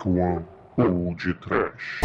[0.00, 0.44] Dark One
[0.76, 2.00] ou de Trash.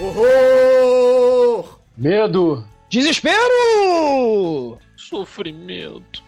[0.00, 1.80] Horror!
[1.96, 2.64] Medo!
[2.88, 4.78] Desespero!
[4.96, 6.22] Sofrimento.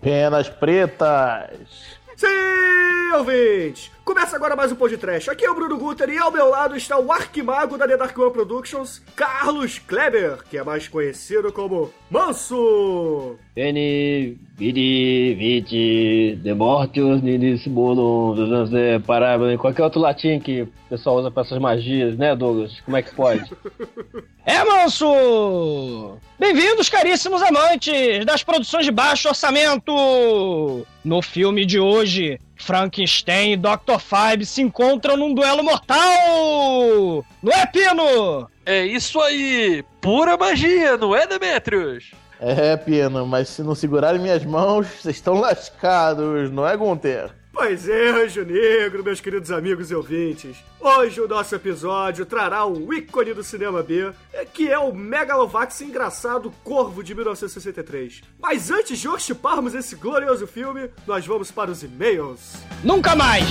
[0.00, 1.98] Penas pretas!
[2.16, 3.90] Sim, ouvintes!
[4.06, 5.28] Começa agora mais um podcast.
[5.28, 8.16] Aqui é o Bruno Guter e ao meu lado está o arquimago da The Dark
[8.16, 13.36] One Productions, Carlos Kleber, que é mais conhecido como Manso!
[13.56, 18.70] Veni, vidi, vidi, de mortius, ninis bolum, dos
[19.04, 22.78] parábola, qualquer outro latim que o pessoal usa pra essas magias, né, Douglas?
[22.84, 23.50] Como é que pode?
[24.48, 26.16] É, manso!
[26.38, 30.86] Bem-vindos, caríssimos amantes das produções de baixo orçamento!
[31.04, 33.98] No filme de hoje, Frankenstein e Dr.
[34.00, 37.24] Five se encontram num duelo mortal!
[37.42, 38.50] Não é, Pino?
[38.64, 39.84] É isso aí!
[40.00, 42.12] Pura magia, não é, Demetrius?
[42.40, 47.30] É, Pino, mas se não segurarem minhas mãos, vocês estão lascados, não é, Gunter?
[47.58, 50.62] Pois é, Anjo Negro, meus queridos amigos e ouvintes.
[50.78, 54.12] Hoje o nosso episódio trará um ícone do cinema B,
[54.52, 58.20] que é o Megalovax engraçado Corvo de 1963.
[58.38, 62.62] Mas antes de hostiparmos esse glorioso filme, nós vamos para os e-mails.
[62.84, 63.46] Nunca mais!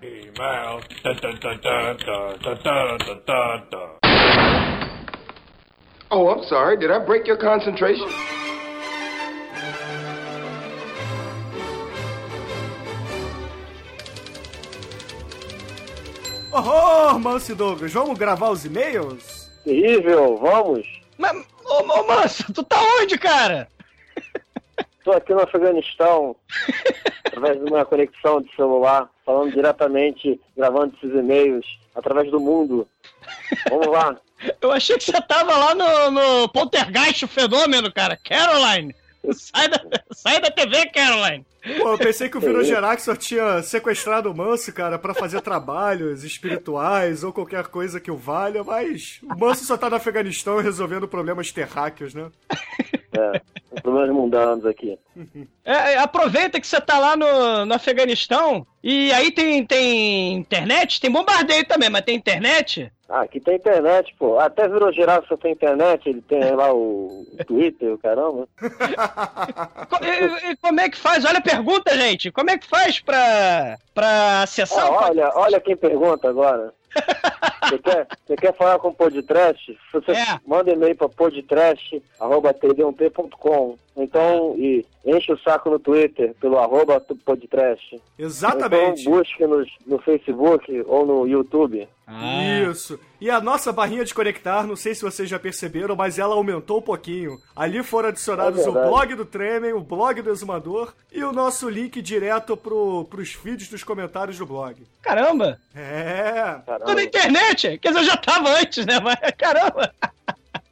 [0.00, 0.80] Email.
[6.12, 6.78] Oh, I'm sorry.
[6.78, 8.08] Did I break your concentration?
[16.52, 19.50] Horror, Manso e Douglas, vamos gravar os e-mails?
[19.64, 20.86] Terrível, vamos.
[21.16, 23.68] Mas, ô, ô, Manso, tu tá onde, cara?
[24.98, 26.36] Estou aqui no Afeganistão,
[27.24, 32.86] através de uma conexão de celular, falando diretamente, gravando esses e-mails, através do mundo.
[33.68, 34.16] Vamos lá.
[34.60, 38.16] Eu achei que você tava lá no, no Poltergeist, o fenômeno, cara.
[38.16, 38.94] Caroline!
[39.32, 39.80] Sai da,
[40.12, 41.44] sai da TV, Caroline!
[41.78, 46.24] Pô, eu pensei que o Viro Geraxor tinha sequestrado o Manso, cara, pra fazer trabalhos
[46.24, 51.06] espirituais ou qualquer coisa que o valha, mas o Manso só tá no Afeganistão resolvendo
[51.06, 52.30] problemas terráqueos, né?
[53.12, 54.98] É, problemas mundanos aqui.
[55.62, 60.98] É, é, aproveita que você tá lá no, no Afeganistão e aí tem, tem internet,
[60.98, 62.90] tem bombardeio também, mas tem internet?
[63.12, 64.38] Ah, aqui tem internet, pô.
[64.38, 68.46] Até virou geral só tem internet, ele tem lá o Twitter, o caramba.
[70.02, 71.24] E, e como é que faz?
[71.24, 72.30] Olha a pergunta, gente.
[72.30, 76.72] Como é que faz pra, pra acessar Ah, o olha, olha quem pergunta agora.
[77.68, 79.76] Você quer, você quer falar com o Podtrash?
[79.92, 80.38] Você É.
[80.46, 87.96] manda e-mail para podtrash.td1p.com Então, e enche o saco no Twitter pelo arroba podtrash.
[88.18, 89.02] Exatamente.
[89.02, 91.88] Então, busque nos, no Facebook ou no YouTube.
[92.68, 92.98] Isso.
[93.20, 96.78] E a nossa barrinha de conectar, não sei se vocês já perceberam, mas ela aumentou
[96.78, 97.36] um pouquinho.
[97.54, 101.68] Ali foram adicionados É o blog do Tremen, o blog do Exumador e o nosso
[101.68, 104.84] link direto pro, pros feeds dos comentários do blog.
[105.02, 105.58] Caramba!
[105.74, 106.54] É.
[106.84, 107.78] Tô na internet!
[107.78, 108.98] Quer dizer, eu já tava antes, né?
[109.00, 109.92] Mas caramba!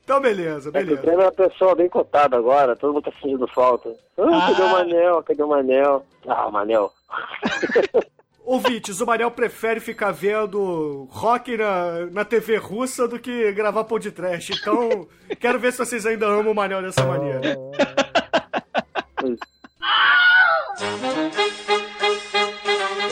[0.02, 1.02] Então, beleza, É que o beleza.
[1.02, 3.90] Tremor é uma pessoa bem cotada agora, todo mundo tá sentindo falta.
[4.16, 4.72] Ah, cadê o Ah.
[4.72, 5.22] Manel?
[5.22, 6.06] Cadê o Manel?
[6.26, 6.90] Ah, o Manel.
[8.48, 14.54] Ouvintes, o Manel prefere ficar vendo rock na, na TV russa do que gravar podcast.
[14.58, 15.06] Então,
[15.38, 17.42] quero ver se vocês ainda amam o Manel dessa maneira.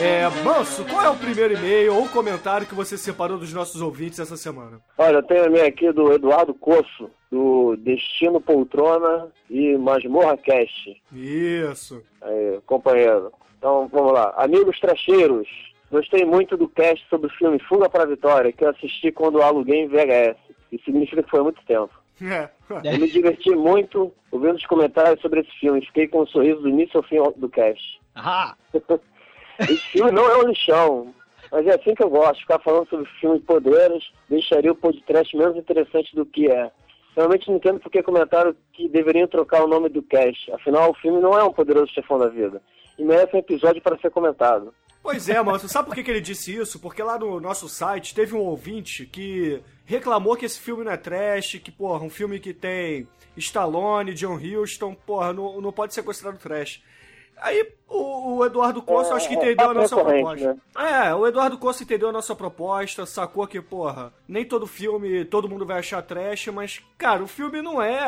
[0.01, 4.17] É, Manso, qual é o primeiro e-mail ou comentário que você separou dos nossos ouvintes
[4.17, 4.81] essa semana?
[4.97, 10.99] Olha, eu tenho a minha aqui do Eduardo Coço, do Destino Poltrona e Masmorra Cast.
[11.13, 12.01] Isso.
[12.23, 13.31] Aí, companheiro.
[13.57, 14.33] Então, vamos lá.
[14.37, 15.47] Amigos tracheiros,
[15.91, 19.41] gostei muito do cast sobre o filme Fuga para a Vitória, que eu assisti quando
[19.41, 20.37] aluguei em VHS.
[20.71, 21.93] Isso significa que foi há muito tempo.
[22.21, 22.49] É.
[22.83, 25.85] Eu me diverti muito ouvindo os comentários sobre esse filme.
[25.85, 27.99] Fiquei com um sorriso do início ao fim do cast.
[28.15, 28.55] Ah,
[29.59, 31.13] Esse filme não é um lixão,
[31.51, 32.41] mas é assim que eu gosto.
[32.41, 36.71] Ficar falando sobre filmes poderes deixaria o podcast menos interessante do que é.
[37.15, 40.51] Realmente não entendo porque comentaram que deveriam trocar o nome do cast.
[40.51, 42.61] Afinal, o filme não é um poderoso chefão da vida.
[42.97, 44.73] E merece um episódio para ser comentado.
[45.01, 46.79] Pois é, Manso, sabe por que, que ele disse isso?
[46.79, 50.97] Porque lá no nosso site teve um ouvinte que reclamou que esse filme não é
[50.97, 53.07] trash, que, porra, um filme que tem
[53.37, 56.83] Stallone, John Huston, porra, não, não pode ser considerado trash.
[57.41, 60.57] Aí o, o Eduardo Costa, É, acho que é, entendeu a nossa proposta.
[60.77, 65.47] É, o Eduardo Costa entendeu a nossa proposta, sacou que, porra, nem todo filme todo
[65.47, 67.99] mundo vai achar trash, mas, cara, o filme não é.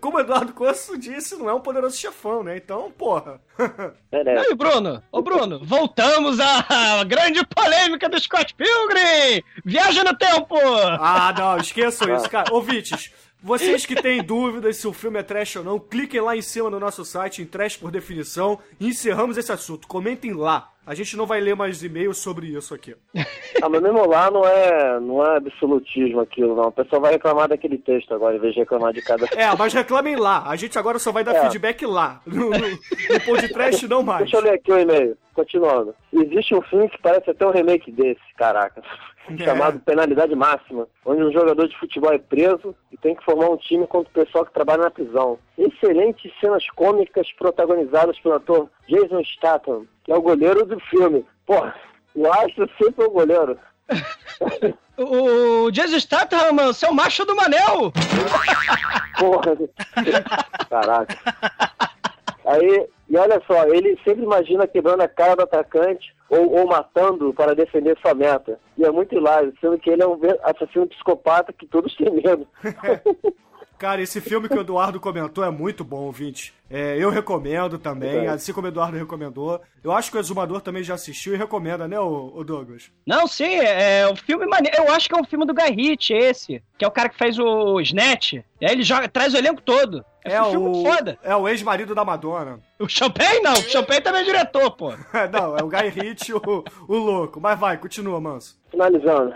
[0.00, 2.56] Como o Eduardo Costa disse, não é um poderoso chefão, né?
[2.56, 3.40] Então, porra.
[4.12, 4.48] Merece.
[4.48, 5.02] aí, Bruno!
[5.12, 9.42] Ô, Bruno, voltamos à grande polêmica do Scott Pilgrim!
[9.64, 10.56] Viaja no tempo!
[10.98, 12.52] Ah, não, esqueçam isso, cara.
[12.52, 16.42] Ouvintes, Vocês que têm dúvidas se o filme é trash ou não, cliquem lá em
[16.42, 19.88] cima no nosso site, em Trash por Definição, e encerramos esse assunto.
[19.88, 20.68] Comentem lá.
[20.86, 22.96] A gente não vai ler mais e-mails sobre isso aqui.
[23.62, 26.68] Ah, mas mesmo lá não é, não é absolutismo aquilo, não.
[26.68, 29.26] O pessoal vai reclamar daquele texto agora, em vez de reclamar de cada.
[29.36, 30.42] É, mas reclamem lá.
[30.48, 31.42] A gente agora só vai dar É.
[31.42, 32.20] feedback lá.
[32.26, 34.22] No, no, no podcast não mais.
[34.22, 35.16] Deixa eu ler aqui o e-mail.
[35.34, 35.94] Continuando.
[36.12, 38.82] Existe um filme que parece até um remake desse, caraca.
[39.28, 39.44] É.
[39.44, 43.56] Chamado Penalidade Máxima, onde um jogador de futebol é preso e tem que formar um
[43.56, 45.38] time contra o pessoal que trabalha na prisão.
[45.56, 51.24] Excelentes cenas cômicas protagonizadas pelo ator Jason Statham, que é o goleiro do filme.
[51.46, 51.74] Porra,
[52.14, 53.58] o astro sempre é o goleiro.
[54.96, 57.92] O Jesus Statham, mano, seu macho do Manel!
[59.18, 59.56] Porra.
[60.68, 61.18] Caraca.
[62.44, 67.34] Aí, e olha só, ele sempre imagina quebrando a cara do atacante ou, ou matando
[67.34, 68.60] para defender sua meta.
[68.78, 72.46] E é muito hilário, sendo que ele é um assassino psicopata que todos têm medo.
[73.80, 76.52] Cara, esse filme que o Eduardo comentou é muito bom, ouvinte.
[76.68, 78.28] É, eu recomendo também, É.
[78.28, 79.58] assim como o Eduardo recomendou.
[79.82, 82.92] Eu acho que o Exumador também já assistiu e recomenda, né, o, o Douglas?
[83.06, 84.76] Não, sim, é um filme maneiro.
[84.76, 86.62] Eu acho que é um filme do Guy Ritchie, esse.
[86.76, 88.34] Que é o cara que fez o Snatch.
[88.34, 90.04] E aí ele joga, traz o elenco todo.
[90.22, 91.18] É, um filme muito foda.
[91.22, 92.60] é o ex-marido da Madonna.
[92.78, 94.90] O Champagne não, o Champagne também é diretor, pô.
[95.32, 97.40] não, é o Guy Ritchie, o, o louco.
[97.40, 98.60] Mas vai, continua, Manso.
[98.70, 99.34] Finalizando.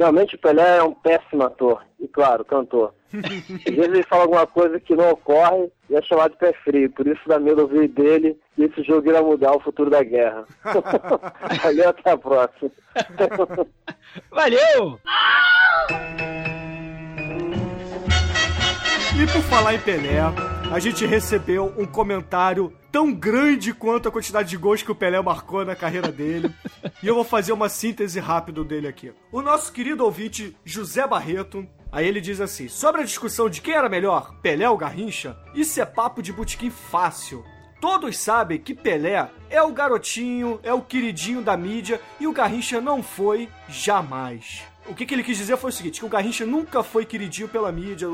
[0.00, 1.84] Realmente o Pelé é um péssimo ator.
[2.00, 2.94] E claro, cantor.
[3.12, 6.90] Às vezes ele fala alguma coisa que não ocorre e é chamado de pé frio.
[6.92, 10.46] Por isso dá medo ouvir dele e esse jogo irá mudar o futuro da guerra.
[11.62, 12.70] Valeu, até a próxima.
[14.32, 14.98] Valeu!
[19.22, 20.18] E por falar em Pelé,
[20.72, 25.20] a gente recebeu um comentário tão grande quanto a quantidade de gols que o Pelé
[25.20, 26.52] marcou na carreira dele.
[27.02, 29.12] e eu vou fazer uma síntese rápida dele aqui.
[29.32, 33.74] O nosso querido ouvinte José Barreto, aí ele diz assim: sobre a discussão de quem
[33.74, 37.44] era melhor, Pelé ou Garrincha, isso é papo de botequim fácil.
[37.80, 42.78] Todos sabem que Pelé é o garotinho, é o queridinho da mídia e o Garrincha
[42.78, 44.69] não foi jamais.
[44.90, 47.48] O que, que ele quis dizer foi o seguinte: que o Garrincha nunca foi queridinho
[47.48, 48.08] pela mídia,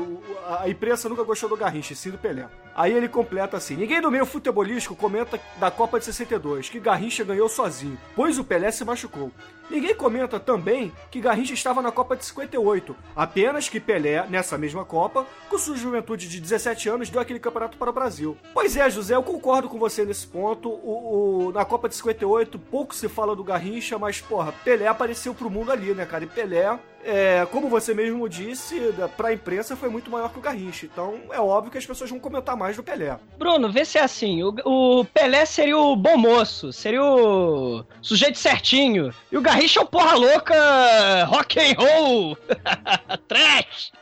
[0.59, 2.47] a, imprensa nunca gostou do Garrincha, sim do Pelé.
[2.75, 7.23] Aí ele completa assim: ninguém do meio futebolístico comenta da Copa de 62, que Garrincha
[7.23, 9.31] ganhou sozinho, pois o Pelé se machucou.
[9.69, 14.85] Ninguém comenta também que Garrincha estava na Copa de 58, apenas que Pelé, nessa mesma
[14.85, 18.37] Copa, com sua juventude de 17 anos, deu aquele campeonato para o Brasil.
[18.53, 20.69] Pois é, José, eu concordo com você nesse ponto.
[20.69, 25.33] O, o- na Copa de 58, pouco se fala do Garrincha, mas, porra, Pelé apareceu
[25.33, 26.23] pro mundo ali, né, cara?
[26.23, 26.77] E Pelé,
[27.09, 30.85] é, como você mesmo disse, pra imprensa foi muito maior que o Garrincha.
[30.85, 33.17] Então, é óbvio que as pessoas vão comentar mais do Pelé.
[33.37, 34.43] Bruno, vê se é assim.
[34.43, 39.13] O, o Pelé seria o bom moço, seria o sujeito certinho.
[39.31, 42.37] E o Garrincha é o porra louca, rock and roll,
[43.25, 43.93] trash.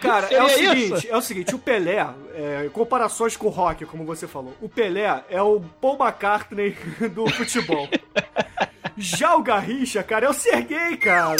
[0.00, 1.08] Cara, é o seguinte, isso?
[1.10, 5.24] é o seguinte, o Pelé, é, comparações com o rock, como você falou, o Pelé
[5.28, 6.76] é o Paul McCartney
[7.12, 7.88] do futebol.
[8.96, 11.36] Já o Garrincha, cara, é o Serguei, cara.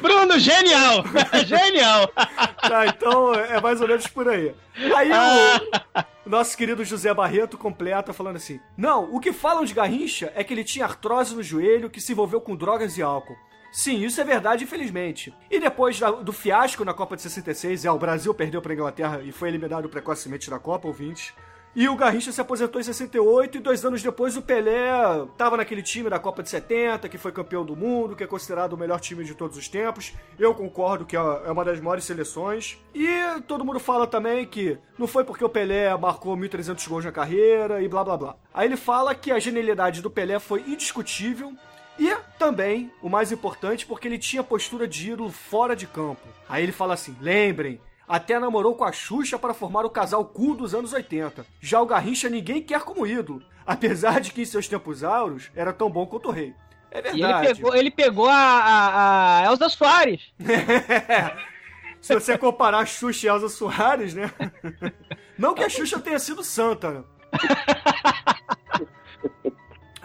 [0.00, 1.04] Bruno, genial!
[1.46, 2.08] genial!
[2.68, 4.54] Tá, então é mais ou menos por aí.
[4.94, 9.72] Aí o, o nosso querido José Barreto completa falando assim: Não, o que falam de
[9.74, 13.36] Garrincha é que ele tinha artrose no joelho que se envolveu com drogas e álcool.
[13.72, 15.34] Sim, isso é verdade, infelizmente.
[15.50, 19.30] E depois do fiasco na Copa de 66, é, o Brasil perdeu para Inglaterra e
[19.30, 21.34] foi eliminado precocemente da Copa, ouvintes.
[21.76, 24.88] E o Garrincha se aposentou em 68 e dois anos depois o Pelé
[25.36, 28.72] tava naquele time da Copa de 70, que foi campeão do mundo, que é considerado
[28.72, 30.14] o melhor time de todos os tempos.
[30.38, 32.78] Eu concordo que é é uma das maiores seleções.
[32.94, 33.06] E
[33.46, 37.82] todo mundo fala também que não foi porque o Pelé marcou 1.300 gols na carreira
[37.82, 38.36] e blá blá blá.
[38.54, 41.52] Aí ele fala que a genialidade do Pelé foi indiscutível
[41.98, 46.26] e também, o mais importante, porque ele tinha postura de ídolo fora de campo.
[46.48, 50.54] Aí ele fala assim: lembrem, até namorou com a Xuxa para formar o casal cool
[50.54, 51.44] dos anos 80.
[51.60, 55.72] Já o Garrincha ninguém quer como ídolo, apesar de que em seus tempos áureos era
[55.72, 56.54] tão bom quanto o rei.
[56.90, 57.54] É E ele verdade.
[57.54, 60.32] pegou, ele pegou a, a, a Elza Soares.
[62.00, 64.30] Se você comparar a Xuxa e Elza Soares, né?
[65.36, 67.04] Não que a Xuxa tenha sido santa, né?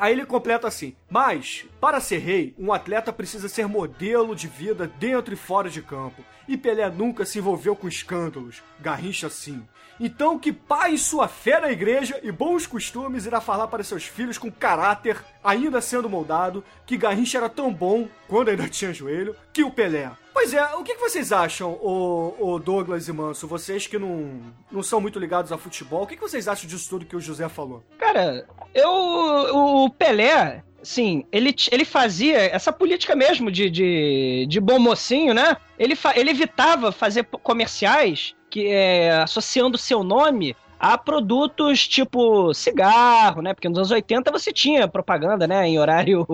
[0.01, 4.91] Aí ele completa assim: Mas, para ser rei, um atleta precisa ser modelo de vida
[5.00, 6.25] dentro e fora de campo.
[6.48, 8.63] E Pelé nunca se envolveu com escândalos.
[8.79, 9.63] Garrincha sim.
[10.00, 14.39] Então, que pai sua fé na igreja e bons costumes irá falar para seus filhos
[14.39, 19.63] com caráter, ainda sendo moldado, que Garrincha era tão bom, quando ainda tinha joelho, que
[19.63, 20.12] o Pelé.
[20.41, 23.48] Pois é, o que, vocês acham, o, o Douglas e Manso?
[23.48, 27.05] Vocês que não, não são muito ligados a futebol, o que, vocês acham disso tudo
[27.05, 27.83] que o José falou?
[28.00, 28.43] Cara,
[28.74, 28.89] eu.
[28.89, 30.63] O Pelé.
[30.81, 35.57] sim, ele, ele fazia essa política mesmo de, de, de bom mocinho, né?
[35.77, 43.53] Ele, ele evitava fazer comerciais que é, associando seu nome a produtos tipo cigarro, né?
[43.53, 45.67] Porque nos anos 80 você tinha propaganda, né?
[45.67, 46.25] Em horário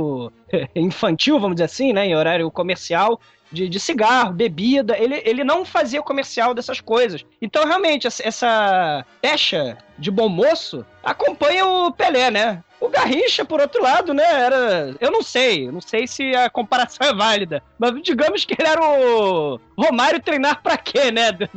[0.74, 2.06] infantil, vamos dizer assim, né?
[2.06, 3.20] Em horário comercial.
[3.50, 7.25] De, de cigarro, bebida, ele, ele não fazia comercial dessas coisas.
[7.42, 12.62] Então, realmente, essa, pecha de bom moço acompanha o Pelé, né?
[12.77, 14.94] O Garrincha, por outro lado, né, era...
[15.00, 18.82] Eu não sei, não sei se a comparação é válida, mas digamos que ele era
[18.82, 21.30] o Romário treinar pra quê, né?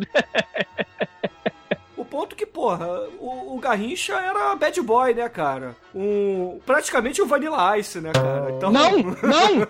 [2.01, 2.87] O ponto que, porra,
[3.19, 5.75] o, o Garrincha era bad boy, né, cara?
[5.95, 8.51] Um, praticamente o Vanilla Ice, né, cara?
[8.55, 8.71] Então...
[8.71, 9.67] Não, não,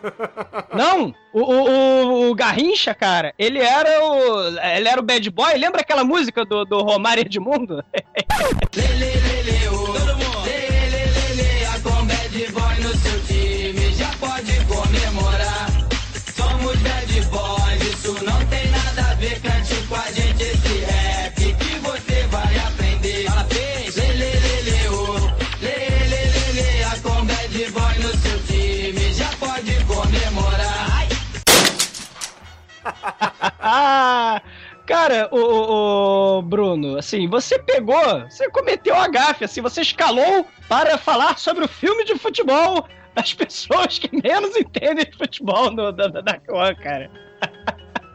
[0.74, 1.14] não.
[1.32, 5.54] O, o, o- o Garrincha, cara, ele era o, ele era o bad boy.
[5.56, 7.84] Lembra aquela música do, do Romário Edmundo?
[33.60, 34.40] Ah,
[34.86, 40.46] cara, o, o- o Bruno, assim, você pegou, você cometeu a gafe, assim, você escalou
[40.68, 45.92] para falar sobre o filme de futebol das pessoas que menos entendem de futebol no,
[45.92, 46.38] da, da, da
[46.74, 47.10] cara.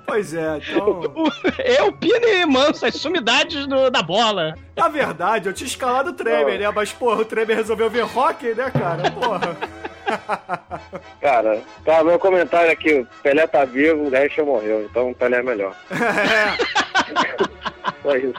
[0.08, 1.02] Pois é, então...
[1.16, 4.54] O- Eu, Pino e Manso, as sumidades do- da bola.
[4.76, 6.70] Na verdade, eu tinha escalado o Tremer, né?
[6.72, 9.10] Mas, porra, o Tremer resolveu ver rock, né, cara?
[9.12, 9.58] Porra.
[11.22, 15.38] Cara, tá, meu comentário aqui, o Pelé tá vivo, o Garrincha morreu, então o Pelé
[15.38, 15.76] é melhor.
[18.04, 18.34] Só isso.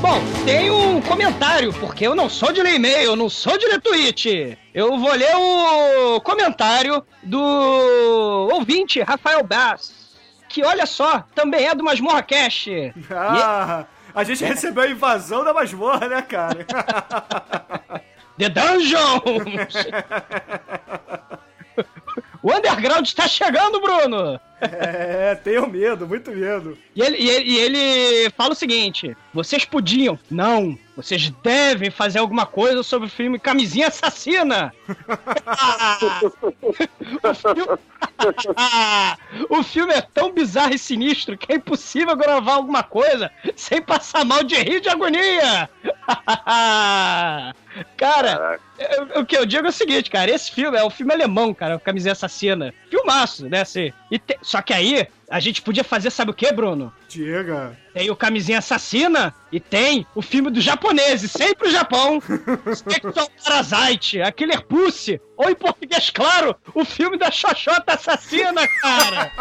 [0.00, 3.66] Bom, tem um comentário, porque eu não sou de ler e-mail, eu não sou de
[3.66, 4.58] ler tweet.
[4.74, 7.40] Eu vou ler o comentário do
[8.52, 10.14] ouvinte Rafael Bass,
[10.48, 12.66] que olha só, também é do Masmorra Cash.
[13.10, 16.66] Ah, a gente recebeu a invasão da masmorra, né, cara?
[18.38, 19.74] The Dungeons!
[22.42, 24.40] o Underground está chegando, Bruno!
[24.72, 26.78] É, tenho medo, muito medo.
[26.94, 32.20] E ele, e, ele, e ele fala o seguinte: vocês podiam, não, vocês devem fazer
[32.20, 34.72] alguma coisa sobre o filme Camisinha Assassina!
[37.22, 37.78] o, filme...
[39.50, 44.24] o filme é tão bizarro e sinistro que é impossível gravar alguma coisa sem passar
[44.24, 45.68] mal de rir de agonia!
[47.96, 48.60] cara,
[49.16, 51.78] o que eu digo é o seguinte, cara, esse filme é um filme alemão, cara,
[51.78, 52.72] Camisinha Assassina.
[52.88, 53.92] Filmaço, né, assim.
[54.10, 56.92] E te- Só que aí, a gente podia fazer, sabe o que, Bruno?
[57.08, 57.76] Diga.
[57.92, 62.22] Tem o Camisinha Assassina e tem o filme dos japoneses, sempre o Japão.
[62.72, 65.20] Sexual Parasite, a Killer Pussy.
[65.36, 69.32] Ou em português, claro, o filme da Xoxota Assassina, cara.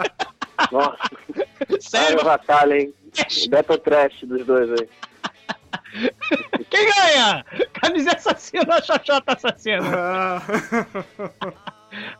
[0.72, 0.96] Nossa,
[1.68, 2.24] Sério, Sério?
[2.24, 2.94] batalha, hein?
[3.50, 4.88] Battle Trash dos dois aí.
[6.70, 7.44] quem ganha?
[7.74, 9.84] Camisinha Assassina ou Xoxota Assassina?
[9.94, 10.42] Ah,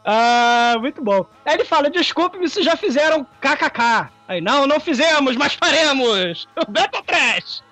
[0.05, 1.27] Ah, muito bom.
[1.45, 4.11] Aí ele fala, desculpe-me se já fizeram kkk.
[4.27, 6.47] Aí, não, não fizemos, mas faremos.
[6.57, 7.65] O Battle Trash.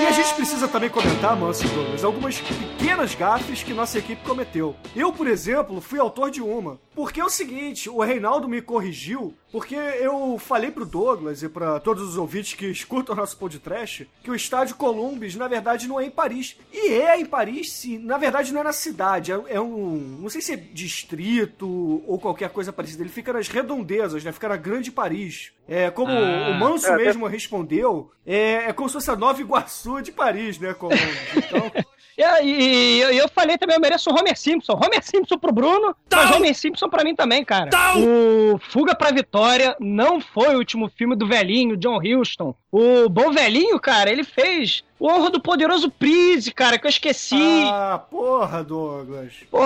[0.00, 4.74] E a gente precisa também comentar, Manso Douglas, algumas pequenas gafes que nossa equipe cometeu.
[4.96, 6.80] Eu, por exemplo, fui autor de uma.
[6.94, 11.80] Porque é o seguinte, o Reinaldo me corrigiu, porque eu falei pro Douglas e pra
[11.80, 15.98] todos os ouvintes que escutam o nosso podcast que o estádio Columbus, na verdade, não
[16.00, 16.56] é em Paris.
[16.72, 17.98] E é em Paris, sim.
[17.98, 19.32] Na verdade, não é na cidade.
[19.32, 20.18] É, é um.
[20.20, 23.02] Não sei se é distrito ou qualquer coisa parecida.
[23.02, 24.32] Ele fica nas redondezas, né?
[24.32, 25.52] Fica na Grande Paris.
[25.68, 26.50] É, como Ah.
[26.50, 30.58] o Manso É, mesmo respondeu, é, é como se fosse a Nova Iguaçu de Paris,
[30.58, 30.74] né?
[30.74, 31.00] Columbus.
[31.36, 31.72] Então,
[32.18, 34.72] E, e- eu falei também, eu mereço o Homer Simpson.
[34.72, 37.70] Homer Simpson pro Bruno, mas Homer Simpson pra mim também, cara.
[37.98, 42.54] O Fuga pra Vitória não foi o último filme do velhinho, John Huston.
[42.72, 47.36] O bom velhinho, cara, ele fez o Honra do Poderoso Prise, cara, que eu esqueci.
[47.70, 49.32] ah, porra, Douglas.
[49.50, 49.60] Pô,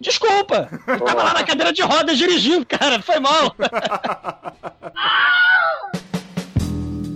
[0.00, 0.68] desculpa.
[0.86, 3.54] Eu tava lá na cadeira de rodas dirigindo, cara, foi mal.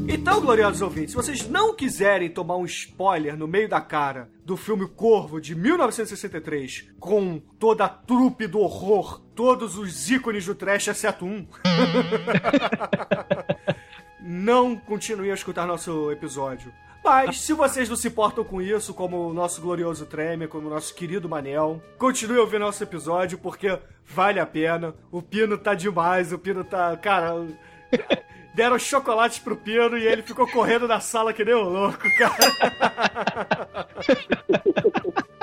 [0.09, 4.57] Então, gloriosos ouvintes, se vocês não quiserem tomar um spoiler no meio da cara do
[4.57, 10.89] filme Corvo de 1963, com toda a trupe do horror, todos os ícones do trash,
[10.89, 11.47] exceto um,
[14.21, 16.73] não continue a escutar nosso episódio.
[17.05, 20.71] Mas, se vocês não se importam com isso, como o nosso glorioso Tremer, como o
[20.71, 24.95] nosso querido Manel, continue a ouvir nosso episódio, porque vale a pena.
[25.11, 26.97] O Pino tá demais, o Pino tá.
[26.97, 27.47] Cara.
[28.57, 33.87] Deram chocolates pro Pino e ele ficou correndo na sala que nem um louco, cara.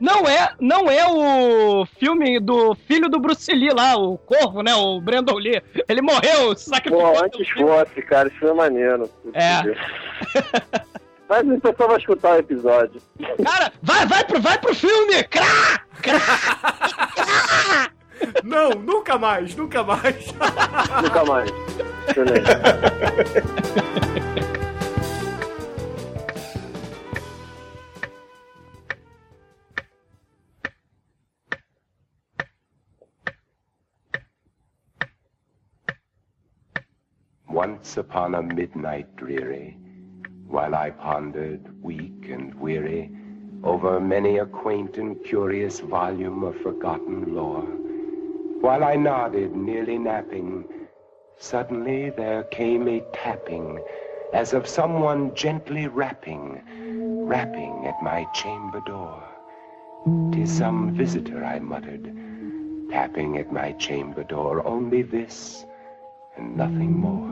[0.00, 4.74] Não é, não é o filme do filho do Bruce Lee lá, o Corvo, né?
[4.74, 5.62] O Brandon Lee.
[5.88, 7.14] Ele morreu, sacrificou.
[7.14, 9.08] Pô, antes fosse, cara, isso foi maneiro.
[9.32, 9.62] É.
[11.26, 13.00] Mas o pessoal vai escutar o episódio.
[13.42, 15.24] Cara, vai, vai pro, vai pro filme!
[15.24, 15.80] Crá!
[18.42, 20.26] Não, nunca mais, nunca mais.
[21.02, 21.50] Nunca mais.
[37.48, 39.78] Once upon a midnight dreary,
[40.46, 43.10] while I pondered, weak and weary,
[43.62, 47.62] over many a quaint and curious volume of forgotten lore,
[48.60, 50.64] while I nodded, nearly napping,
[51.38, 53.82] suddenly there came a tapping,
[54.32, 56.60] as of someone gently rapping,
[57.26, 59.22] rapping at my chamber door.
[60.32, 62.12] "'Tis some visitor," I muttered,
[62.90, 65.64] tapping at my chamber door, only this,
[66.36, 67.30] and nothing more.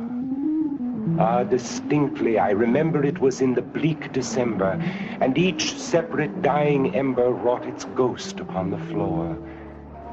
[1.20, 4.78] Ah, distinctly, I remember it was in the bleak December,
[5.20, 9.36] and each separate dying ember wrought its ghost upon the floor.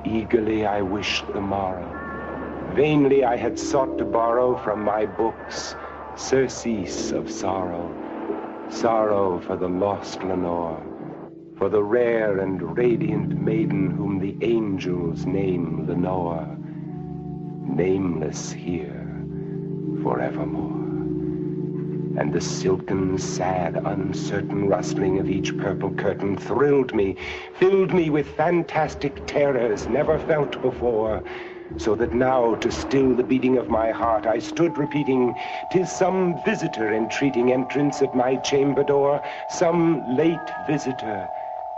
[0.05, 1.99] Eagerly I wished the morrow.
[2.75, 5.75] Vainly I had sought to borrow from my books
[6.15, 7.89] surcease of sorrow,
[8.69, 10.81] sorrow for the lost Lenore,
[11.57, 16.47] for the rare and radiant maiden whom the angels name Lenore,
[17.75, 19.07] nameless here
[20.03, 20.75] forevermore.
[22.19, 27.15] And the silken, sad, uncertain rustling of each purple curtain thrilled me,
[27.53, 31.23] filled me with fantastic terrors never felt before,
[31.77, 35.35] so that now, to still the beating of my heart, I stood repeating,
[35.69, 41.29] "'Tis some visitor entreating entrance at my chamber door, some late visitor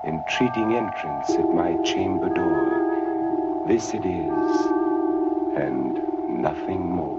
[0.04, 3.66] entreating entrance at my chamber door.
[3.68, 4.68] This it is,
[5.56, 7.11] and nothing more."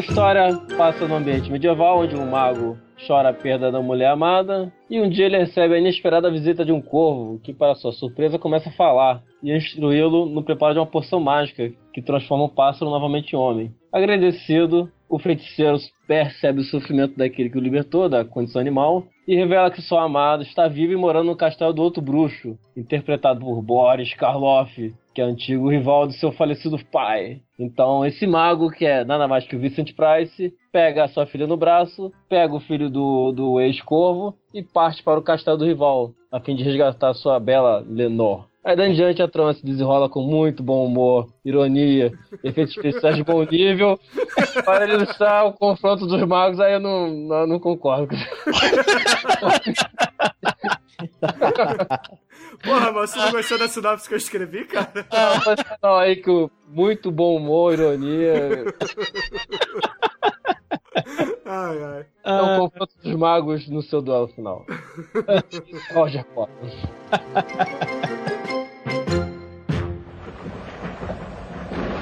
[0.00, 4.72] A história passa no ambiente medieval, onde um mago chora a perda da mulher amada,
[4.88, 8.38] e um dia ele recebe a inesperada visita de um corvo, que, para sua surpresa,
[8.38, 12.90] começa a falar e instruí-lo no preparo de uma poção mágica que transforma o pássaro
[12.90, 13.72] novamente em homem.
[13.92, 15.76] Agradecido, o feiticeiro
[16.06, 20.42] percebe o sofrimento daquele que o libertou da condição animal e revela que sua amada
[20.42, 25.24] está viva e morando no castelo do outro bruxo, interpretado por Boris Karloff, que é
[25.24, 27.40] antigo rival do seu falecido pai.
[27.58, 31.46] Então, esse mago, que é nada mais que o Vincent Price, pega a sua filha
[31.46, 36.12] no braço, pega o filho do, do ex-corvo e parte para o castelo do rival,
[36.30, 38.49] a fim de resgatar sua bela Lenor.
[38.62, 42.12] Aí daí em diante a trama se desenrola com muito bom humor, ironia,
[42.44, 43.98] efeitos especiais de bom nível.
[44.64, 48.14] Para ilustrar o confronto dos magos, aí eu não, não, não concordo.
[52.62, 54.92] Porra, mas você não gostou da sinopse que eu escrevi, cara?
[54.94, 56.30] Não, mas não, aí que
[56.68, 58.66] muito bom humor, ironia.
[61.46, 62.06] Ai, ai.
[62.24, 64.66] É o confronto dos magos no seu duelo final.
[65.94, 66.70] Roger Potter.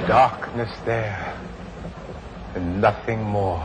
[0.06, 1.34] Darkness there,
[2.54, 3.62] and nothing more.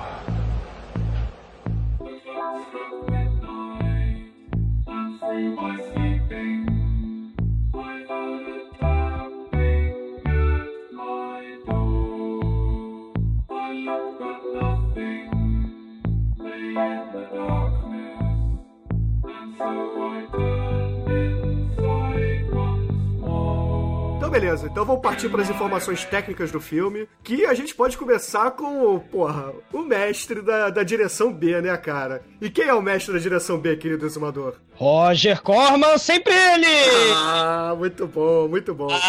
[19.56, 20.03] Então,
[24.34, 24.68] beleza.
[24.68, 27.08] Então vamos partir para as informações técnicas do filme.
[27.24, 32.24] Que a gente pode começar com, porra, o mestre da, da direção B, né, cara?
[32.42, 34.56] E quem é o mestre da direção B, querido exumador?
[34.74, 36.66] Roger Corman, sempre ele!
[37.14, 38.88] Ah, muito bom, muito bom.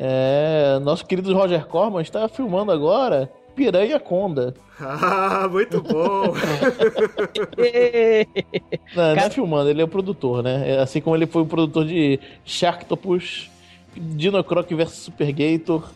[0.00, 4.54] É, nosso querido Roger Corman está filmando agora Piranha Conda.
[4.80, 6.32] Ah, muito bom.
[8.94, 10.70] Não, não é filmando, ele é o produtor, né?
[10.70, 13.50] É Assim como ele foi o produtor de Sharktopus,
[13.96, 15.90] Dino Croc vs Super Gator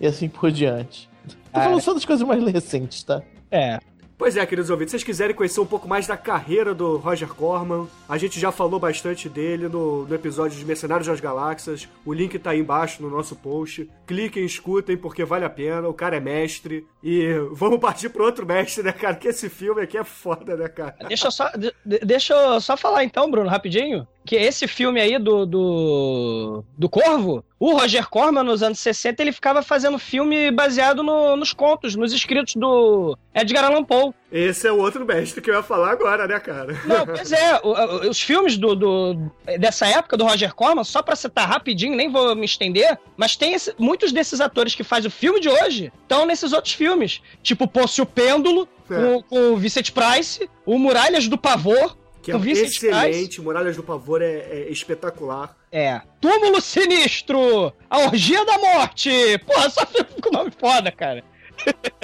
[0.00, 1.08] e assim por diante.
[1.52, 3.20] Tô falando só das coisas mais recentes, tá?
[3.50, 3.80] É.
[4.16, 7.28] Pois é, queridos ouvintes, se vocês quiserem conhecer um pouco mais da carreira do Roger
[7.34, 11.88] Corman, a gente já falou bastante dele no, no episódio de Mercenários das Galáxias.
[12.04, 13.90] O link tá aí embaixo no nosso post.
[14.06, 15.88] Cliquem, escutem, porque vale a pena.
[15.88, 16.86] O cara é mestre.
[17.06, 19.14] E vamos partir pro outro mestre, né, cara?
[19.14, 20.96] Que esse filme aqui é foda, né, cara?
[21.06, 24.08] Deixa eu só, de- de- deixa eu só falar então, Bruno, rapidinho.
[24.24, 29.32] Que esse filme aí do, do, do Corvo, o Roger Corman, nos anos 60, ele
[29.32, 34.14] ficava fazendo filme baseado no- nos contos, nos escritos do Edgar Allan Poe.
[34.36, 36.72] Esse é o outro mestre que eu ia falar agora, né, cara?
[36.84, 41.02] Não, pois é, o- o- os filmes do, do- dessa época do Roger Corman, só
[41.02, 45.06] pra citar rapidinho, nem vou me estender, mas tem esse- muitos desses atores que fazem
[45.06, 47.22] o filme de hoje estão nesses outros filmes.
[47.44, 48.94] Tipo Pôncio Pêndulo, É.
[48.96, 52.86] com, com o Vicente Price, o Muralhas do Pavor, Que é Vincent Price.
[52.86, 55.56] excelente, Muralhas do Pavor é, é espetacular.
[55.70, 56.00] É.
[56.20, 57.72] Túmulo Sinistro!
[57.88, 59.10] A Orgia da Morte!
[59.46, 61.22] Porra, só filme com nome foda, cara.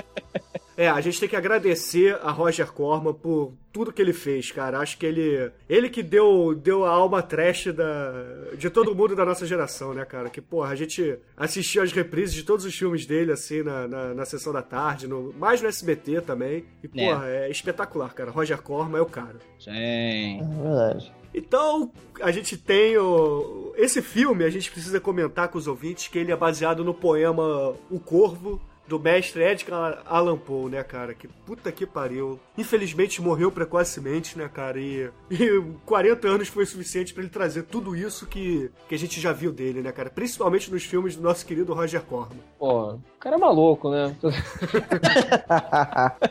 [0.81, 4.79] É, a gente tem que agradecer a Roger Corman por tudo que ele fez, cara.
[4.79, 5.53] Acho que ele.
[5.69, 8.14] Ele que deu, deu a alma trash da,
[8.57, 10.31] de todo mundo da nossa geração, né, cara?
[10.31, 14.14] Que, porra, a gente assistiu as reprises de todos os filmes dele, assim, na, na,
[14.14, 16.64] na sessão da tarde, no, mais no SBT também.
[16.83, 17.51] E, porra, é.
[17.51, 18.31] espetacular, cara.
[18.31, 19.37] Roger Corman é o cara.
[19.59, 20.40] Sim.
[20.40, 21.12] É verdade.
[21.35, 23.75] Então, a gente tem o...
[23.77, 27.75] Esse filme, a gente precisa comentar com os ouvintes que ele é baseado no poema
[27.90, 28.59] O Corvo,
[28.90, 31.14] do mestre Edgar Allan Poe, né, cara?
[31.14, 32.40] Que puta que pariu.
[32.59, 34.81] Infelizmente morreu precocemente, né, cara?
[34.81, 39.20] E, e 40 anos foi suficiente pra ele trazer tudo isso que, que a gente
[39.20, 40.11] já viu dele, né, cara?
[40.11, 42.37] Principalmente nos filmes do nosso querido Roger Corman.
[42.59, 44.12] Pô, o cara é maluco, né?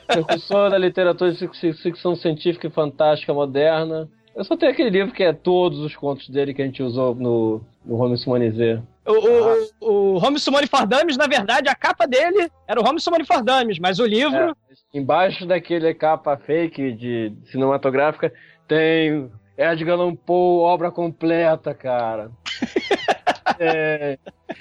[0.08, 4.10] Precursor da literatura de fic- ficção científica e fantástica moderna.
[4.36, 7.16] Eu só tenho aquele livro que é todos os contos dele que a gente usou
[7.16, 8.82] no, no Holmes Humanizé.
[9.10, 13.26] O, o, o Holmes Sumone Fardames, na verdade, a capa dele era o Holmes Sumone
[13.26, 14.38] Fardames, mas o livro.
[14.38, 14.54] É,
[14.94, 18.32] embaixo daquele capa fake de cinematográfica
[18.68, 22.32] tem Edgar Allan Poe, obra completa, cara.
[23.62, 24.18] É,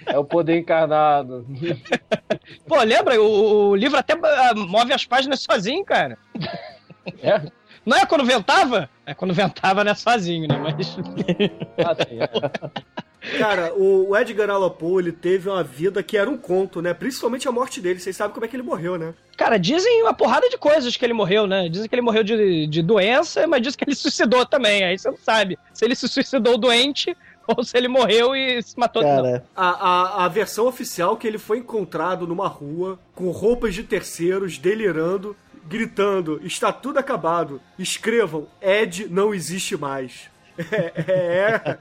[0.06, 1.46] é o poder encarnado.
[2.66, 3.20] Pô, lembra?
[3.22, 6.18] O, o livro até ah, move as páginas sozinho, cara.
[7.22, 7.40] É?
[7.88, 8.90] Não é quando ventava?
[9.06, 10.58] É quando ventava, não é sozinho, né?
[10.58, 10.76] Mas.
[11.88, 13.38] Assim, é.
[13.38, 16.92] Cara, o Edgar Allan Poe, ele teve uma vida que era um conto, né?
[16.92, 17.98] Principalmente a morte dele.
[17.98, 19.14] Vocês sabem como é que ele morreu, né?
[19.38, 21.66] Cara, dizem uma porrada de coisas que ele morreu, né?
[21.70, 24.84] Dizem que ele morreu de, de doença, mas dizem que ele suicidou também.
[24.84, 27.16] Aí você não sabe se ele se suicidou doente
[27.48, 29.02] ou se ele morreu e se matou.
[29.02, 33.82] Cara, A, a, a versão oficial que ele foi encontrado numa rua com roupas de
[33.82, 35.34] terceiros, delirando,
[35.68, 37.60] gritando: Está tudo acabado.
[37.78, 40.28] Escrevam: Ed não existe mais.
[40.58, 41.78] É, é-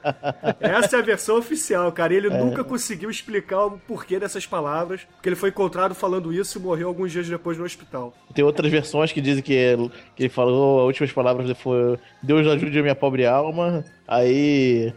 [0.62, 0.70] é.
[0.78, 2.14] essa é a versão oficial, cara.
[2.14, 6.62] Ele nunca conseguiu explicar o porquê dessas palavras, porque ele foi encontrado falando isso e
[6.62, 8.14] morreu alguns dias depois no hospital.
[8.36, 12.46] tem outras versões que dizem que ele, que ele falou, as últimas palavras foi Deus
[12.46, 13.84] ajude a minha pobre alma.
[14.08, 14.94] Aí.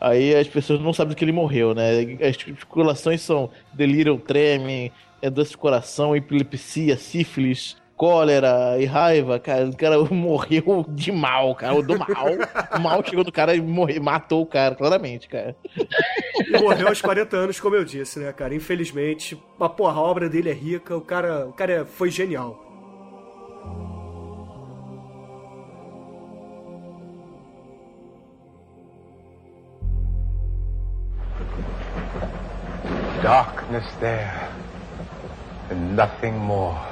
[0.00, 1.90] Aí as pessoas não sabem do que ele morreu, né?
[2.22, 9.66] As especulações são delírio, treme, é doce do coração, epilepsia, sífilis, cólera e raiva, cara.
[9.66, 11.82] O cara morreu de mal, cara.
[11.82, 12.06] Do mal.
[12.76, 15.56] O mal chegou do cara e morreu, matou o cara, claramente, cara.
[16.38, 18.54] E morreu aos 40 anos, como eu disse, né, cara?
[18.54, 19.36] Infelizmente.
[19.58, 22.64] Mas, porra, a obra dele é rica, o cara, o cara foi genial.
[33.20, 34.30] Darkness there,
[35.72, 36.87] and nothing more.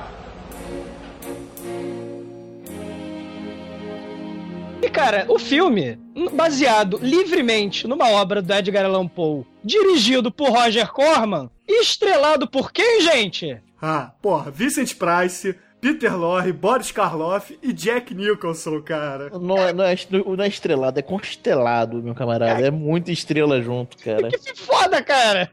[4.86, 5.98] E, cara, o filme,
[6.32, 13.00] baseado livremente numa obra do Edgar Allan Poe, dirigido por Roger Corman, estrelado por quem,
[13.00, 13.60] gente?
[13.82, 19.28] Ah, porra, Vincent Price, Peter Lorre, Boris Karloff e Jack Nicholson, cara.
[19.40, 19.96] Não é, não, é,
[20.36, 22.64] não é estrelado, é constelado, meu camarada.
[22.64, 24.28] É muita estrela junto, cara.
[24.30, 25.50] Que foda, cara!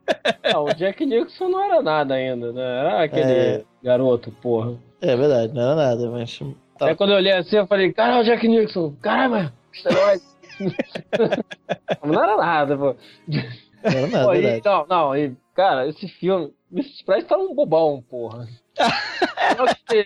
[0.54, 2.62] Não, o Jack Nicholson não era nada ainda, né?
[2.62, 3.64] Era aquele É.
[3.84, 4.76] garoto, porra.
[5.02, 6.40] É verdade, não era nada, mas.
[6.78, 6.88] Tá.
[6.88, 10.24] Aí quando eu olhei assim, eu falei, caralho, o Jack Nicholson, caramba, esteroide.
[12.04, 12.96] não era nada, pô.
[13.28, 17.04] Não era nada, Pô, e- não, não, e, cara, esse filme, Mrs.
[17.06, 18.48] Price tá um bobão, porra.
[19.58, 20.06] Só que